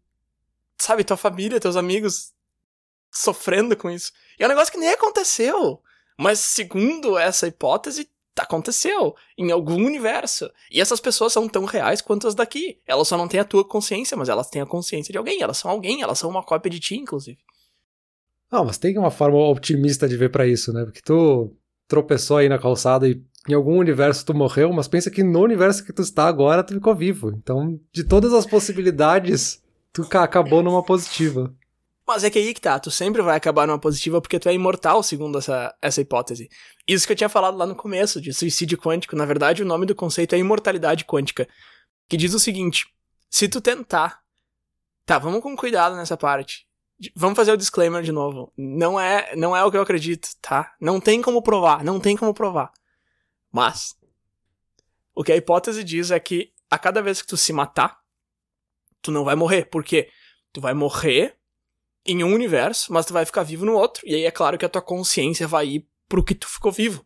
[0.78, 1.06] sabe?
[1.06, 2.34] Tua família, teus amigos
[3.10, 4.12] sofrendo com isso.
[4.38, 5.82] E é um negócio que nem aconteceu.
[6.18, 8.10] Mas segundo essa hipótese,
[8.42, 10.50] aconteceu em algum universo.
[10.72, 12.80] E essas pessoas são tão reais quanto as daqui.
[12.86, 15.42] Elas só não têm a tua consciência, mas elas têm a consciência de alguém.
[15.42, 17.38] Elas são alguém, elas são uma cópia de ti, inclusive.
[18.50, 20.84] Ah, mas tem uma forma otimista de ver para isso, né?
[20.84, 21.56] Porque tu
[21.88, 25.84] tropeçou aí na calçada e em algum universo tu morreu, mas pensa que no universo
[25.84, 27.32] que tu está agora tu ficou vivo.
[27.32, 31.54] Então, de todas as possibilidades, tu acabou numa positiva.
[32.12, 34.54] Mas é que aí que tá, tu sempre vai acabar numa positiva porque tu é
[34.54, 36.50] imortal, segundo essa, essa hipótese.
[36.86, 39.16] Isso que eu tinha falado lá no começo, de suicídio quântico.
[39.16, 41.48] Na verdade, o nome do conceito é imortalidade quântica.
[42.10, 42.86] Que diz o seguinte:
[43.30, 44.20] se tu tentar.
[45.06, 46.68] Tá, vamos com cuidado nessa parte.
[47.16, 48.52] Vamos fazer o disclaimer de novo.
[48.58, 50.76] Não é, não é o que eu acredito, tá?
[50.82, 52.74] Não tem como provar, não tem como provar.
[53.50, 53.96] Mas
[55.16, 58.02] o que a hipótese diz é que a cada vez que tu se matar,
[59.02, 59.64] tu não vai morrer.
[59.64, 60.10] Por quê?
[60.52, 61.40] Tu vai morrer
[62.06, 64.02] em um universo, mas tu vai ficar vivo no outro.
[64.06, 67.06] E aí é claro que a tua consciência vai ir pro que tu ficou vivo.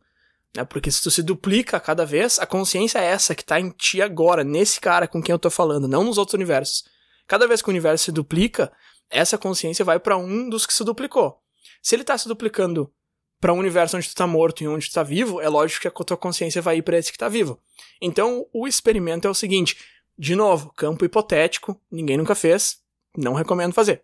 [0.56, 0.64] Né?
[0.64, 4.02] Porque se tu se duplica cada vez, a consciência é essa que tá em ti
[4.02, 6.86] agora, nesse cara com quem eu tô falando, não nos outros universos.
[7.28, 8.72] Cada vez que o universo se duplica,
[9.10, 11.40] essa consciência vai para um dos que se duplicou.
[11.82, 12.92] Se ele tá se duplicando
[13.40, 15.88] para um universo onde tu tá morto e onde tu tá vivo, é lógico que
[15.88, 17.60] a tua consciência vai ir para esse que tá vivo.
[18.02, 19.78] Então, o experimento é o seguinte:
[20.18, 22.80] de novo, campo hipotético, ninguém nunca fez,
[23.16, 24.04] não recomendo fazer.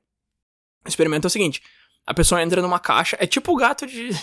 [0.86, 1.62] O experimento é o seguinte:
[2.06, 4.10] a pessoa entra numa caixa, é tipo o gato de.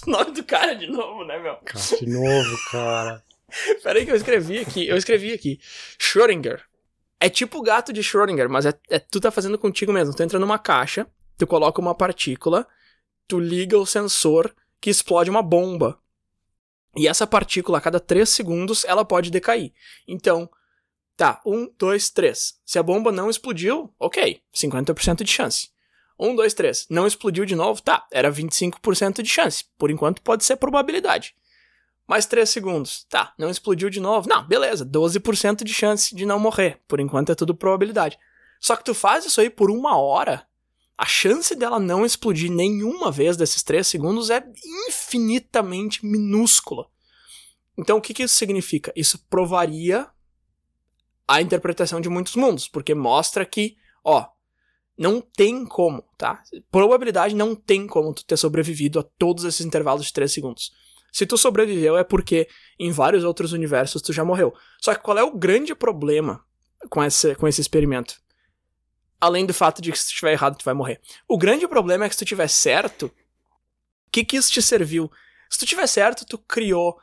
[0.06, 1.58] o nome do cara de novo, né, meu?
[1.98, 3.22] De novo, cara.
[3.82, 5.60] Peraí que eu escrevi aqui, eu escrevi aqui.
[5.98, 6.62] Schrödinger.
[7.18, 10.14] É tipo o gato de Schrödinger, mas é, é, tu tá fazendo contigo mesmo.
[10.14, 12.66] Tu entra numa caixa, tu coloca uma partícula,
[13.28, 15.98] tu liga o sensor que explode uma bomba.
[16.96, 19.72] E essa partícula, a cada 3 segundos, ela pode decair.
[20.08, 20.50] Então,
[21.20, 22.54] tá, 1, 2, 3.
[22.64, 25.68] Se a bomba não explodiu, ok, 50% de chance.
[26.18, 26.86] 1, 2, 3.
[26.88, 29.66] Não explodiu de novo, tá, era 25% de chance.
[29.76, 31.34] Por enquanto pode ser probabilidade.
[32.08, 34.30] Mais 3 segundos, tá, não explodiu de novo.
[34.30, 36.80] Não, beleza, 12% de chance de não morrer.
[36.88, 38.18] Por enquanto é tudo probabilidade.
[38.58, 40.46] Só que tu faz isso aí por uma hora,
[40.96, 44.42] a chance dela não explodir nenhuma vez desses 3 segundos é
[44.88, 46.86] infinitamente minúscula.
[47.76, 48.90] Então o que, que isso significa?
[48.96, 50.08] Isso provaria
[51.30, 54.26] a interpretação de muitos mundos, porque mostra que, ó,
[54.98, 56.42] não tem como, tá?
[56.72, 60.72] Probabilidade não tem como tu ter sobrevivido a todos esses intervalos de 3 segundos.
[61.12, 62.48] Se tu sobreviveu é porque
[62.80, 64.52] em vários outros universos tu já morreu.
[64.80, 66.44] Só que qual é o grande problema
[66.88, 68.20] com esse, com esse experimento?
[69.20, 71.00] Além do fato de que se tu estiver errado, tu vai morrer.
[71.28, 75.08] O grande problema é que se tu estiver certo, o que, que isso te serviu?
[75.48, 76.98] Se tu estiver certo, tu criou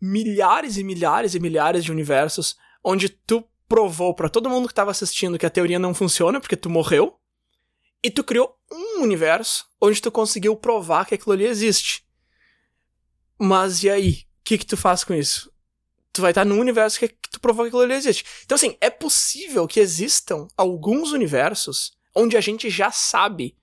[0.00, 4.90] milhares e milhares e milhares de universos onde tu provou para todo mundo que estava
[4.90, 7.18] assistindo que a teoria não funciona porque tu morreu,
[8.04, 12.04] e tu criou um universo onde tu conseguiu provar que aquilo ali existe.
[13.38, 14.26] Mas e aí?
[14.40, 15.50] O que, que tu faz com isso?
[16.12, 18.26] tu vai estar num universo que, que tu provou que aquilo ali existe.
[18.44, 23.56] Então, assim, é possível que existam alguns universos onde a gente já sabe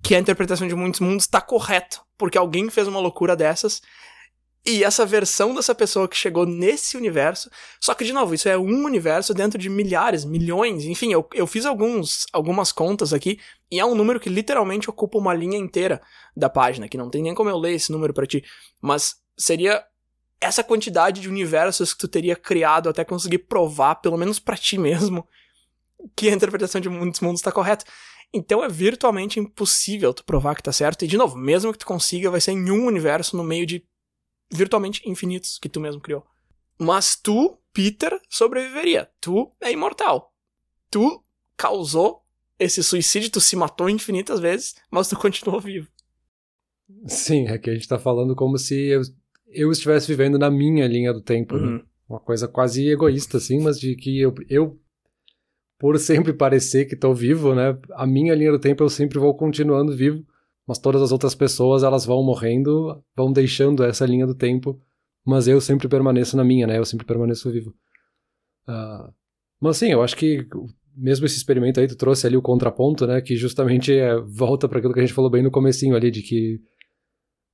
[0.00, 3.82] que a interpretação de muitos mundos está correta, porque alguém fez uma loucura dessas
[4.64, 7.50] e essa versão dessa pessoa que chegou nesse universo.
[7.80, 10.84] Só que, de novo, isso é um universo dentro de milhares, milhões.
[10.84, 15.18] Enfim, eu, eu fiz alguns, algumas contas aqui e é um número que literalmente ocupa
[15.18, 16.02] uma linha inteira
[16.36, 18.44] da página, que não tem nem como eu ler esse número para ti.
[18.82, 19.82] Mas seria
[20.40, 24.76] essa quantidade de universos que tu teria criado até conseguir provar, pelo menos para ti
[24.78, 25.26] mesmo,
[26.14, 27.84] que a interpretação de muitos mundos está correta.
[28.32, 31.04] Então é virtualmente impossível tu provar que tá certo.
[31.04, 33.84] E de novo, mesmo que tu consiga, vai ser em um universo no meio de
[34.50, 36.24] virtualmente infinitos que tu mesmo criou.
[36.78, 39.08] Mas tu, Peter, sobreviveria.
[39.20, 40.32] Tu é imortal.
[40.90, 41.22] Tu
[41.56, 42.22] causou
[42.58, 45.88] esse suicídio, tu se matou infinitas vezes, mas tu continuou vivo.
[47.06, 49.02] Sim, é que a gente tá falando como se eu
[49.52, 51.56] eu estivesse vivendo na minha linha do tempo.
[51.56, 51.62] Né?
[51.62, 51.74] Uhum.
[51.78, 51.82] Né?
[52.08, 54.78] Uma coisa quase egoísta, assim, mas de que eu, eu
[55.78, 57.78] por sempre parecer que estou vivo, né?
[57.92, 60.24] A minha linha do tempo eu sempre vou continuando vivo,
[60.66, 64.80] mas todas as outras pessoas elas vão morrendo, vão deixando essa linha do tempo,
[65.24, 66.78] mas eu sempre permaneço na minha, né?
[66.78, 67.74] Eu sempre permaneço vivo.
[68.68, 69.12] Uh,
[69.60, 70.46] mas sim, eu acho que
[70.96, 73.20] mesmo esse experimento aí tu trouxe ali o contraponto, né?
[73.20, 76.22] Que justamente é, volta para aquilo que a gente falou bem no comecinho ali de
[76.22, 76.60] que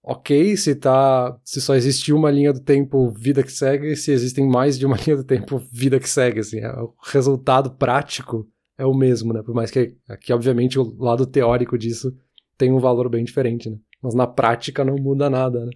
[0.07, 4.47] ok se tá se só existe uma linha do tempo vida que segue se existem
[4.47, 8.87] mais de uma linha do tempo vida que segue assim é, o resultado prático é
[8.87, 12.17] o mesmo né por mais que aqui obviamente o lado teórico disso
[12.57, 15.73] tem um valor bem diferente né mas na prática não muda nada né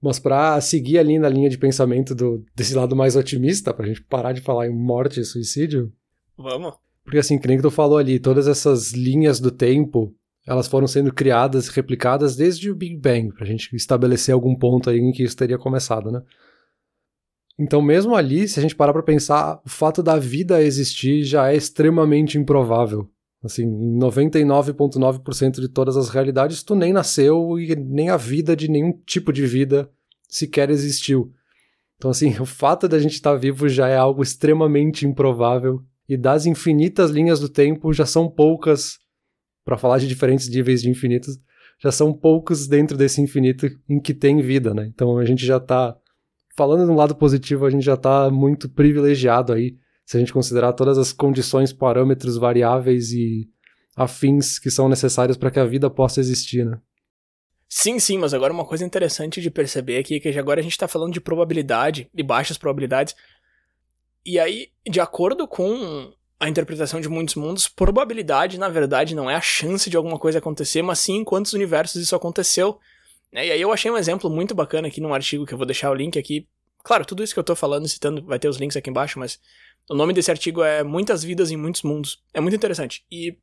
[0.00, 3.88] mas para seguir ali na linha de pensamento do, desse lado mais otimista para a
[3.88, 5.92] gente parar de falar em morte e suicídio
[6.36, 10.14] vamos porque assim que nem que tu falou ali todas essas linhas do tempo
[10.46, 14.54] elas foram sendo criadas e replicadas desde o Big Bang, para a gente estabelecer algum
[14.54, 16.20] ponto aí em que isso teria começado, né?
[17.58, 21.52] Então, mesmo ali, se a gente parar para pensar, o fato da vida existir já
[21.52, 23.08] é extremamente improvável.
[23.42, 28.68] Assim, em 99,9% de todas as realidades, tu nem nasceu e nem a vida de
[28.68, 29.90] nenhum tipo de vida
[30.28, 31.32] sequer existiu.
[31.96, 36.16] Então, assim, o fato da gente estar tá vivo já é algo extremamente improvável E
[36.16, 38.98] das infinitas linhas do tempo, já são poucas,
[39.64, 41.38] para falar de diferentes níveis de infinitos,
[41.80, 44.86] já são poucos dentro desse infinito em que tem vida, né?
[44.86, 45.96] Então a gente já tá
[46.56, 49.76] falando de um lado positivo, a gente já tá muito privilegiado aí,
[50.12, 53.48] se a gente considerar todas as condições, parâmetros, variáveis e
[53.96, 56.78] afins que são necessários para que a vida possa existir, né?
[57.66, 60.72] Sim, sim, mas agora uma coisa interessante de perceber aqui é que agora a gente
[60.72, 63.16] está falando de probabilidade, de baixas probabilidades.
[64.22, 69.34] E aí, de acordo com a interpretação de muitos mundos, probabilidade, na verdade, não é
[69.34, 72.78] a chance de alguma coisa acontecer, mas sim em quantos universos isso aconteceu.
[73.32, 73.46] Né?
[73.46, 75.90] E aí eu achei um exemplo muito bacana aqui num artigo que eu vou deixar
[75.90, 76.46] o link aqui.
[76.82, 79.38] Claro, tudo isso que eu tô falando, citando, vai ter os links aqui embaixo, mas
[79.88, 82.22] o nome desse artigo é Muitas Vidas em Muitos Mundos.
[82.32, 83.04] É muito interessante.
[83.10, 83.36] E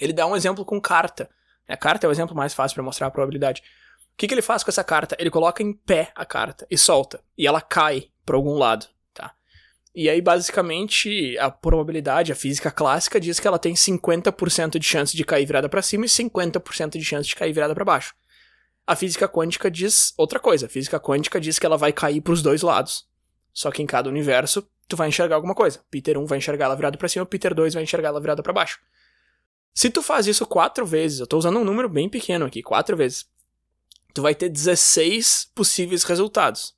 [0.00, 1.28] ele dá um exemplo com carta.
[1.68, 3.62] A carta é o exemplo mais fácil para mostrar a probabilidade.
[4.12, 5.16] O que, que ele faz com essa carta?
[5.18, 7.20] Ele coloca em pé a carta e solta.
[7.36, 9.34] E ela cai para algum lado, tá?
[9.94, 15.16] E aí, basicamente, a probabilidade, a física clássica, diz que ela tem 50% de chance
[15.16, 18.14] de cair virada para cima e 50% de chance de cair virada para baixo.
[18.86, 20.66] A física quântica diz outra coisa.
[20.66, 23.06] A física quântica diz que ela vai cair para os dois lados.
[23.52, 25.80] Só que em cada universo, tu vai enxergar alguma coisa.
[25.90, 28.52] Peter 1 vai enxergar ela virada para cima, Peter 2 vai enxergar ela virada para
[28.52, 28.78] baixo.
[29.74, 32.96] Se tu faz isso quatro vezes, eu tô usando um número bem pequeno aqui, quatro
[32.96, 33.26] vezes,
[34.14, 36.74] tu vai ter 16 possíveis resultados.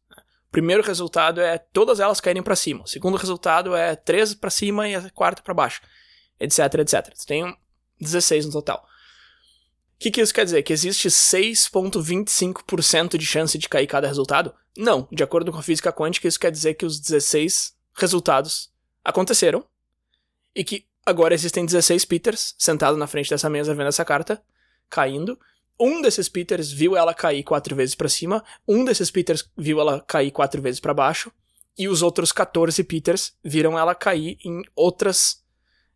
[0.49, 2.83] O primeiro resultado é todas elas caírem para cima.
[2.83, 5.83] O segundo resultado é três para cima e a quarta para baixo,
[6.41, 7.15] etc, etc.
[7.15, 7.57] Tu tem
[8.01, 8.85] 16 no total.
[9.99, 10.63] O que, que isso quer dizer?
[10.63, 14.55] Que existe 6,25% de chance de cair cada resultado?
[14.77, 15.09] Não.
[15.11, 18.71] De acordo com a física quântica, isso quer dizer que os 16 resultados
[19.05, 19.65] aconteceram
[20.55, 24.43] e que Agora existem 16 Peters sentados na frente dessa mesa vendo essa carta
[24.91, 25.41] caindo.
[25.81, 30.03] Um desses Peters viu ela cair quatro vezes para cima, um desses Peters viu ela
[30.03, 31.33] cair quatro vezes para baixo,
[31.79, 35.43] e os outros 14 Peters viram ela cair em outras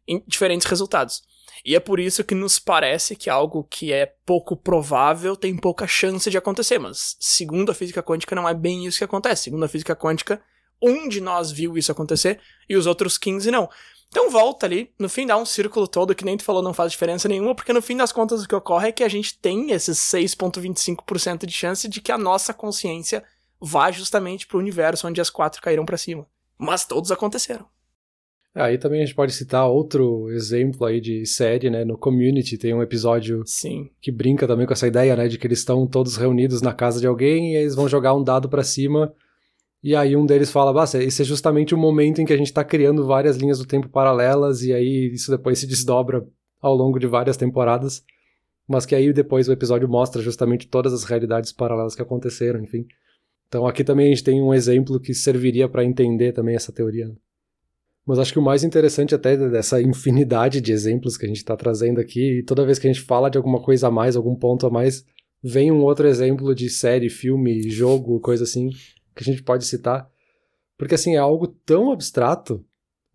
[0.09, 1.23] em diferentes resultados.
[1.65, 5.87] E é por isso que nos parece que algo que é pouco provável tem pouca
[5.87, 9.45] chance de acontecer, mas segundo a física quântica não é bem isso que acontece.
[9.45, 10.43] Segundo a física quântica,
[10.83, 13.69] um de nós viu isso acontecer e os outros 15 não.
[14.09, 16.93] Então volta ali, no fim dá um círculo todo que nem tu falou não faz
[16.93, 19.71] diferença nenhuma, porque no fim das contas o que ocorre é que a gente tem
[19.71, 23.25] esses 6.25% de chance de que a nossa consciência
[23.61, 26.27] vá justamente pro universo onde as quatro caíram para cima.
[26.59, 27.67] Mas todos aconteceram.
[28.55, 31.85] Aí também a gente pode citar outro exemplo aí de série, né?
[31.85, 33.89] No Community tem um episódio Sim.
[34.01, 35.27] que brinca também com essa ideia, né?
[35.27, 38.23] De que eles estão todos reunidos na casa de alguém e eles vão jogar um
[38.23, 39.15] dado para cima
[39.83, 42.47] e aí um deles fala, bah, esse é justamente o momento em que a gente
[42.47, 46.25] está criando várias linhas do tempo paralelas, e aí isso depois se desdobra
[46.61, 48.05] ao longo de várias temporadas,
[48.69, 52.87] mas que aí depois o episódio mostra justamente todas as realidades paralelas que aconteceram, enfim.
[53.49, 57.13] Então aqui também a gente tem um exemplo que serviria para entender também essa teoria.
[58.07, 61.57] Mas acho que o mais interessante até dessa infinidade de exemplos que a gente está
[61.57, 64.35] trazendo aqui, e toda vez que a gente fala de alguma coisa a mais, algum
[64.35, 65.05] ponto a mais,
[65.43, 68.71] vem um outro exemplo de série, filme, jogo, coisa assim,
[69.15, 70.09] que a gente pode citar,
[70.77, 72.65] porque assim é algo tão abstrato,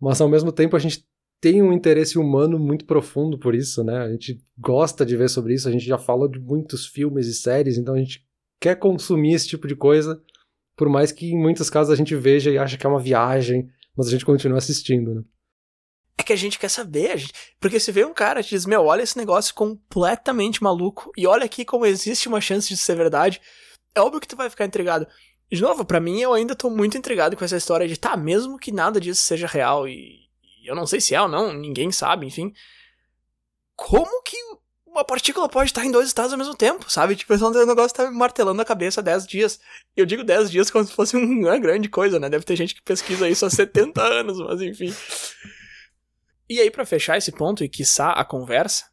[0.00, 1.06] mas ao mesmo tempo a gente
[1.40, 3.98] tem um interesse humano muito profundo por isso, né?
[3.98, 7.34] A gente gosta de ver sobre isso, a gente já falou de muitos filmes e
[7.34, 8.24] séries, então a gente
[8.60, 10.20] quer consumir esse tipo de coisa,
[10.76, 13.68] por mais que em muitos casos a gente veja e acha que é uma viagem,
[13.98, 15.22] mas a gente continua assistindo, né?
[16.16, 17.32] É que a gente quer saber, gente...
[17.58, 21.44] porque se vê um cara e diz, meu, olha esse negócio completamente maluco, e olha
[21.44, 23.40] aqui como existe uma chance de ser verdade,
[23.94, 25.06] é óbvio que tu vai ficar intrigado.
[25.50, 28.58] De novo, para mim, eu ainda tô muito intrigado com essa história de, tá, mesmo
[28.58, 30.28] que nada disso seja real, e
[30.64, 32.52] eu não sei se é ou não, ninguém sabe, enfim.
[33.74, 34.36] Como que
[34.98, 37.14] uma partícula pode estar em dois estados ao mesmo tempo, sabe?
[37.14, 39.60] Tipo, esse negócio tá me martelando a cabeça há 10 dias.
[39.96, 42.28] Eu digo 10 dias como se fosse uma grande coisa, né?
[42.28, 44.94] Deve ter gente que pesquisa isso há 70 anos, mas enfim.
[46.48, 48.86] E aí, para fechar esse ponto e quiçá a conversa,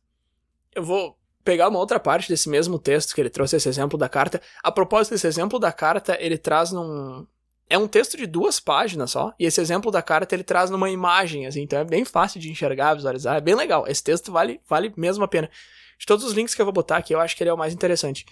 [0.75, 4.09] eu vou pegar uma outra parte desse mesmo texto que ele trouxe esse exemplo da
[4.09, 4.41] carta.
[4.63, 7.25] A propósito desse exemplo da carta, ele traz num
[7.67, 10.89] é um texto de duas páginas só, e esse exemplo da carta ele traz numa
[10.89, 13.87] imagem, assim, então é bem fácil de enxergar, visualizar, é bem legal.
[13.87, 15.49] Esse texto vale, vale mesmo a pena.
[15.97, 17.57] De todos os links que eu vou botar aqui, eu acho que ele é o
[17.57, 18.25] mais interessante.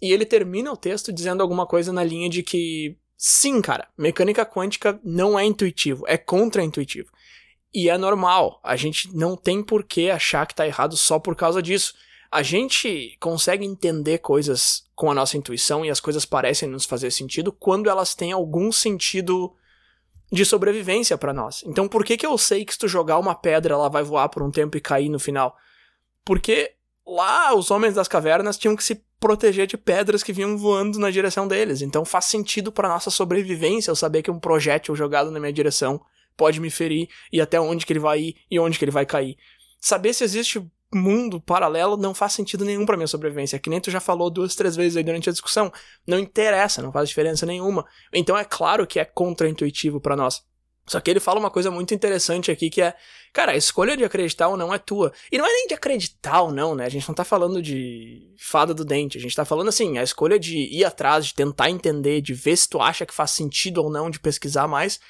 [0.00, 4.44] E ele termina o texto dizendo alguma coisa na linha de que, sim, cara, mecânica
[4.44, 7.10] quântica não é intuitivo, é contra-intuitivo.
[7.72, 11.34] E é normal, a gente não tem por que achar que tá errado só por
[11.34, 11.94] causa disso
[12.30, 17.10] a gente consegue entender coisas com a nossa intuição e as coisas parecem nos fazer
[17.10, 19.54] sentido quando elas têm algum sentido
[20.30, 21.62] de sobrevivência para nós.
[21.64, 24.28] Então, por que que eu sei que se tu jogar uma pedra ela vai voar
[24.28, 25.56] por um tempo e cair no final?
[26.24, 26.74] Porque
[27.06, 31.10] lá os homens das cavernas tinham que se proteger de pedras que vinham voando na
[31.10, 31.82] direção deles.
[31.82, 36.00] Então faz sentido para nossa sobrevivência eu saber que um projétil jogado na minha direção
[36.36, 39.06] pode me ferir e até onde que ele vai ir e onde que ele vai
[39.06, 39.36] cair.
[39.80, 40.60] Saber se existe
[40.94, 43.58] mundo paralelo não faz sentido nenhum para minha sobrevivência.
[43.58, 45.72] Que nem tu já falou duas, três vezes aí durante a discussão.
[46.06, 47.86] Não interessa, não faz diferença nenhuma.
[48.12, 50.44] Então é claro que é contraintuitivo para nós.
[50.86, 52.94] Só que ele fala uma coisa muito interessante aqui que é,
[53.32, 55.12] cara, a escolha de acreditar ou não é tua.
[55.32, 56.86] E não é nem de acreditar ou não, né?
[56.86, 60.02] A gente não tá falando de fada do dente, a gente tá falando assim, a
[60.02, 63.82] escolha de ir atrás, de tentar entender, de ver se tu acha que faz sentido
[63.82, 65.00] ou não, de pesquisar mais,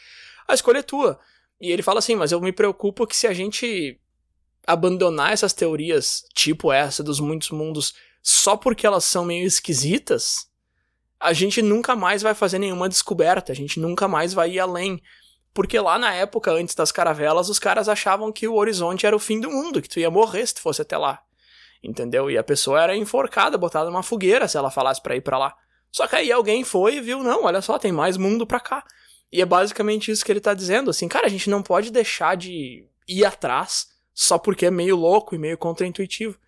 [0.49, 1.21] a escolha é tua.
[1.61, 4.01] E ele fala assim, mas eu me preocupo que se a gente
[4.67, 10.49] abandonar essas teorias, tipo essa dos muitos mundos, só porque elas são meio esquisitas,
[11.21, 15.01] a gente nunca mais vai fazer nenhuma descoberta, a gente nunca mais vai ir além.
[15.57, 19.19] Porque lá na época, antes das caravelas, os caras achavam que o horizonte era o
[19.19, 21.23] fim do mundo, que tu ia morrer se tu fosse até lá.
[21.83, 22.31] Entendeu?
[22.31, 25.57] E a pessoa era enforcada, botada numa fogueira se ela falasse para ir para lá.
[25.91, 28.85] Só que aí alguém foi e viu, não, olha só, tem mais mundo pra cá.
[29.33, 32.37] E é basicamente isso que ele tá dizendo, assim, cara, a gente não pode deixar
[32.37, 36.39] de ir atrás só porque é meio louco e meio contraintuitivo.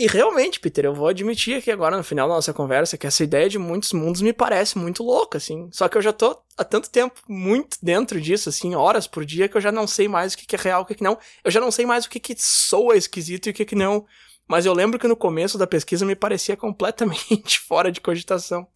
[0.00, 3.22] E realmente, Peter, eu vou admitir aqui agora no final da nossa conversa que essa
[3.22, 5.68] ideia de muitos mundos me parece muito louca, assim.
[5.70, 9.46] Só que eu já tô há tanto tempo muito dentro disso, assim, horas por dia,
[9.46, 11.18] que eu já não sei mais o que, é real o que, que não.
[11.44, 14.06] Eu já não sei mais o que, que soa esquisito e o que, que não.
[14.48, 18.66] Mas eu lembro que no começo da pesquisa me parecia completamente fora de cogitação.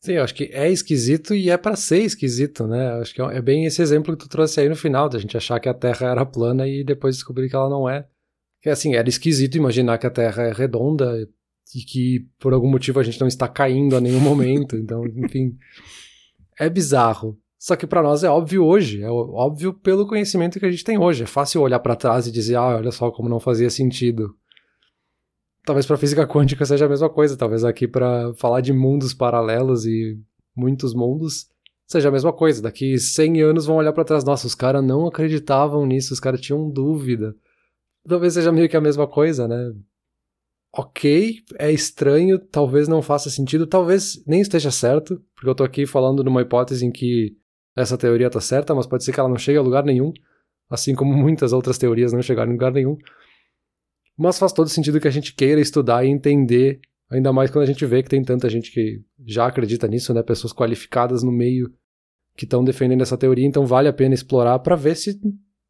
[0.00, 2.98] Sim, eu acho que é esquisito e é para ser esquisito, né?
[2.98, 5.36] Eu acho que é bem esse exemplo que tu trouxe aí no final, da gente
[5.36, 8.06] achar que a Terra era plana e depois descobrir que ela não é.
[8.66, 11.16] Que assim, era esquisito imaginar que a Terra é redonda
[11.72, 14.76] e que por algum motivo a gente não está caindo a nenhum momento.
[14.76, 15.56] Então, enfim,
[16.58, 17.38] é bizarro.
[17.60, 20.98] Só que para nós é óbvio hoje, é óbvio pelo conhecimento que a gente tem
[20.98, 21.22] hoje.
[21.22, 24.34] É fácil olhar para trás e dizer, ah, olha só como não fazia sentido.
[25.64, 29.86] Talvez para física quântica seja a mesma coisa, talvez aqui para falar de mundos paralelos
[29.86, 30.18] e
[30.56, 31.46] muitos mundos
[31.86, 32.60] seja a mesma coisa.
[32.60, 36.40] Daqui 100 anos vão olhar para trás, nossa, os caras não acreditavam nisso, os caras
[36.40, 37.32] tinham dúvida
[38.08, 39.72] talvez seja meio que a mesma coisa, né?
[40.72, 45.86] Ok, é estranho, talvez não faça sentido, talvez nem esteja certo, porque eu tô aqui
[45.86, 47.36] falando numa hipótese em que
[47.74, 50.12] essa teoria tá certa, mas pode ser que ela não chegue a lugar nenhum,
[50.68, 52.96] assim como muitas outras teorias não chegaram em lugar nenhum.
[54.16, 56.80] Mas faz todo sentido que a gente queira estudar e entender,
[57.10, 60.22] ainda mais quando a gente vê que tem tanta gente que já acredita nisso, né?
[60.22, 61.72] Pessoas qualificadas no meio
[62.36, 65.18] que estão defendendo essa teoria, então vale a pena explorar para ver se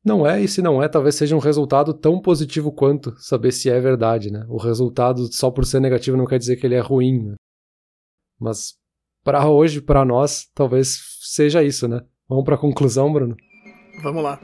[0.07, 3.69] não é, e se não é, talvez seja um resultado tão positivo quanto saber se
[3.69, 4.47] é verdade, né?
[4.49, 7.35] O resultado só por ser negativo não quer dizer que ele é ruim, né?
[8.39, 8.75] Mas
[9.25, 12.03] para hoje, para nós, talvez seja isso, né?
[12.29, 13.37] Vamos para a conclusão, Bruno?
[14.01, 14.41] Vamos lá.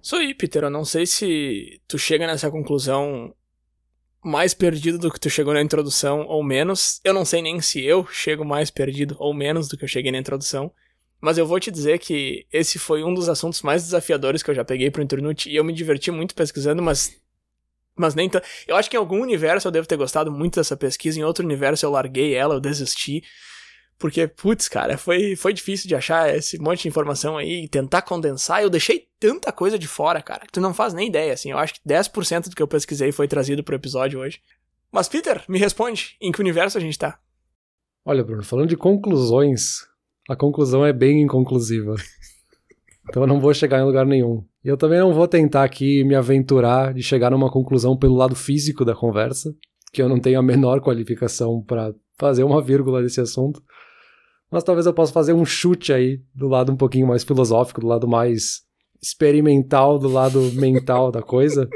[0.00, 0.64] Isso aí, Peter.
[0.64, 3.34] Eu não sei se tu chega nessa conclusão
[4.24, 6.98] mais perdido do que tu chegou na introdução ou menos.
[7.04, 10.10] Eu não sei nem se eu chego mais perdido ou menos do que eu cheguei
[10.10, 10.72] na introdução.
[11.20, 14.54] Mas eu vou te dizer que esse foi um dos assuntos mais desafiadores que eu
[14.54, 17.16] já peguei pro Internute e eu me diverti muito pesquisando, mas.
[17.96, 18.46] Mas nem tanto.
[18.66, 21.44] Eu acho que em algum universo eu devo ter gostado muito dessa pesquisa, em outro
[21.44, 23.22] universo eu larguei ela, eu desisti.
[23.98, 28.02] Porque, putz, cara, foi, foi difícil de achar esse monte de informação aí e tentar
[28.02, 28.62] condensar.
[28.62, 31.50] Eu deixei tanta coisa de fora, cara, que tu não faz nem ideia, assim.
[31.50, 34.42] Eu acho que 10% do que eu pesquisei foi trazido pro episódio hoje.
[34.92, 37.18] Mas, Peter, me responde, em que universo a gente tá?
[38.04, 39.86] Olha, Bruno, falando de conclusões,
[40.28, 41.94] a conclusão é bem inconclusiva.
[43.08, 44.44] Então eu não vou chegar em lugar nenhum.
[44.64, 48.34] E eu também não vou tentar aqui me aventurar de chegar numa conclusão pelo lado
[48.34, 49.54] físico da conversa,
[49.92, 53.62] que eu não tenho a menor qualificação para fazer uma vírgula nesse assunto.
[54.50, 57.86] Mas talvez eu possa fazer um chute aí do lado um pouquinho mais filosófico, do
[57.86, 58.62] lado mais
[59.00, 61.68] experimental, do lado mental da coisa.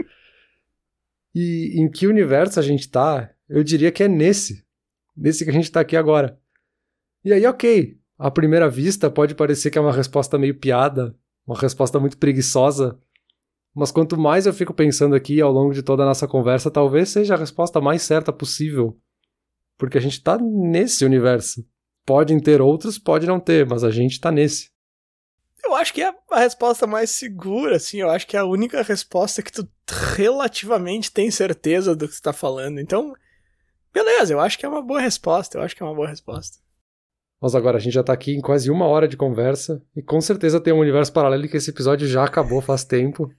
[1.33, 3.31] E em que universo a gente tá?
[3.49, 4.65] Eu diria que é nesse.
[5.17, 6.39] Nesse que a gente tá aqui agora.
[7.25, 11.17] E aí, ok, à primeira vista pode parecer que é uma resposta meio piada,
[11.47, 13.01] uma resposta muito preguiçosa,
[13.75, 17.09] mas quanto mais eu fico pensando aqui ao longo de toda a nossa conversa, talvez
[17.09, 19.01] seja a resposta mais certa possível.
[19.79, 21.67] Porque a gente está nesse universo.
[22.05, 24.71] Podem ter outros, pode não ter, mas a gente está nesse.
[25.65, 27.99] Eu acho que é a resposta mais segura, assim.
[27.99, 29.67] Eu acho que é a única resposta que tu
[30.15, 32.81] relativamente tem certeza do que tu tá falando.
[32.81, 33.15] Então,
[33.95, 35.57] beleza, eu acho que é uma boa resposta.
[35.57, 36.59] Eu acho que é uma boa resposta.
[37.41, 39.83] Mas agora a gente já tá aqui em quase uma hora de conversa.
[39.97, 43.31] E com certeza tem um universo paralelo que esse episódio já acabou faz tempo.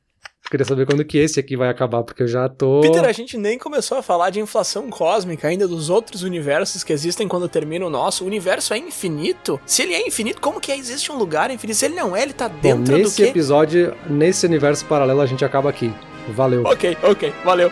[0.50, 2.82] Queria saber quando que esse aqui vai acabar, porque eu já tô.
[2.82, 6.92] Peter, a gente nem começou a falar de inflação cósmica ainda dos outros universos que
[6.92, 8.24] existem quando termina o nosso.
[8.24, 9.62] O universo é infinito?
[9.66, 11.78] Se ele é infinito, como que existe um lugar infinito?
[11.78, 13.30] Se ele não é, ele tá dentro Bom, nesse do quê?
[13.30, 15.94] episódio, nesse universo paralelo, a gente acaba aqui.
[16.34, 16.64] Valeu.
[16.66, 17.72] Ok, ok, valeu.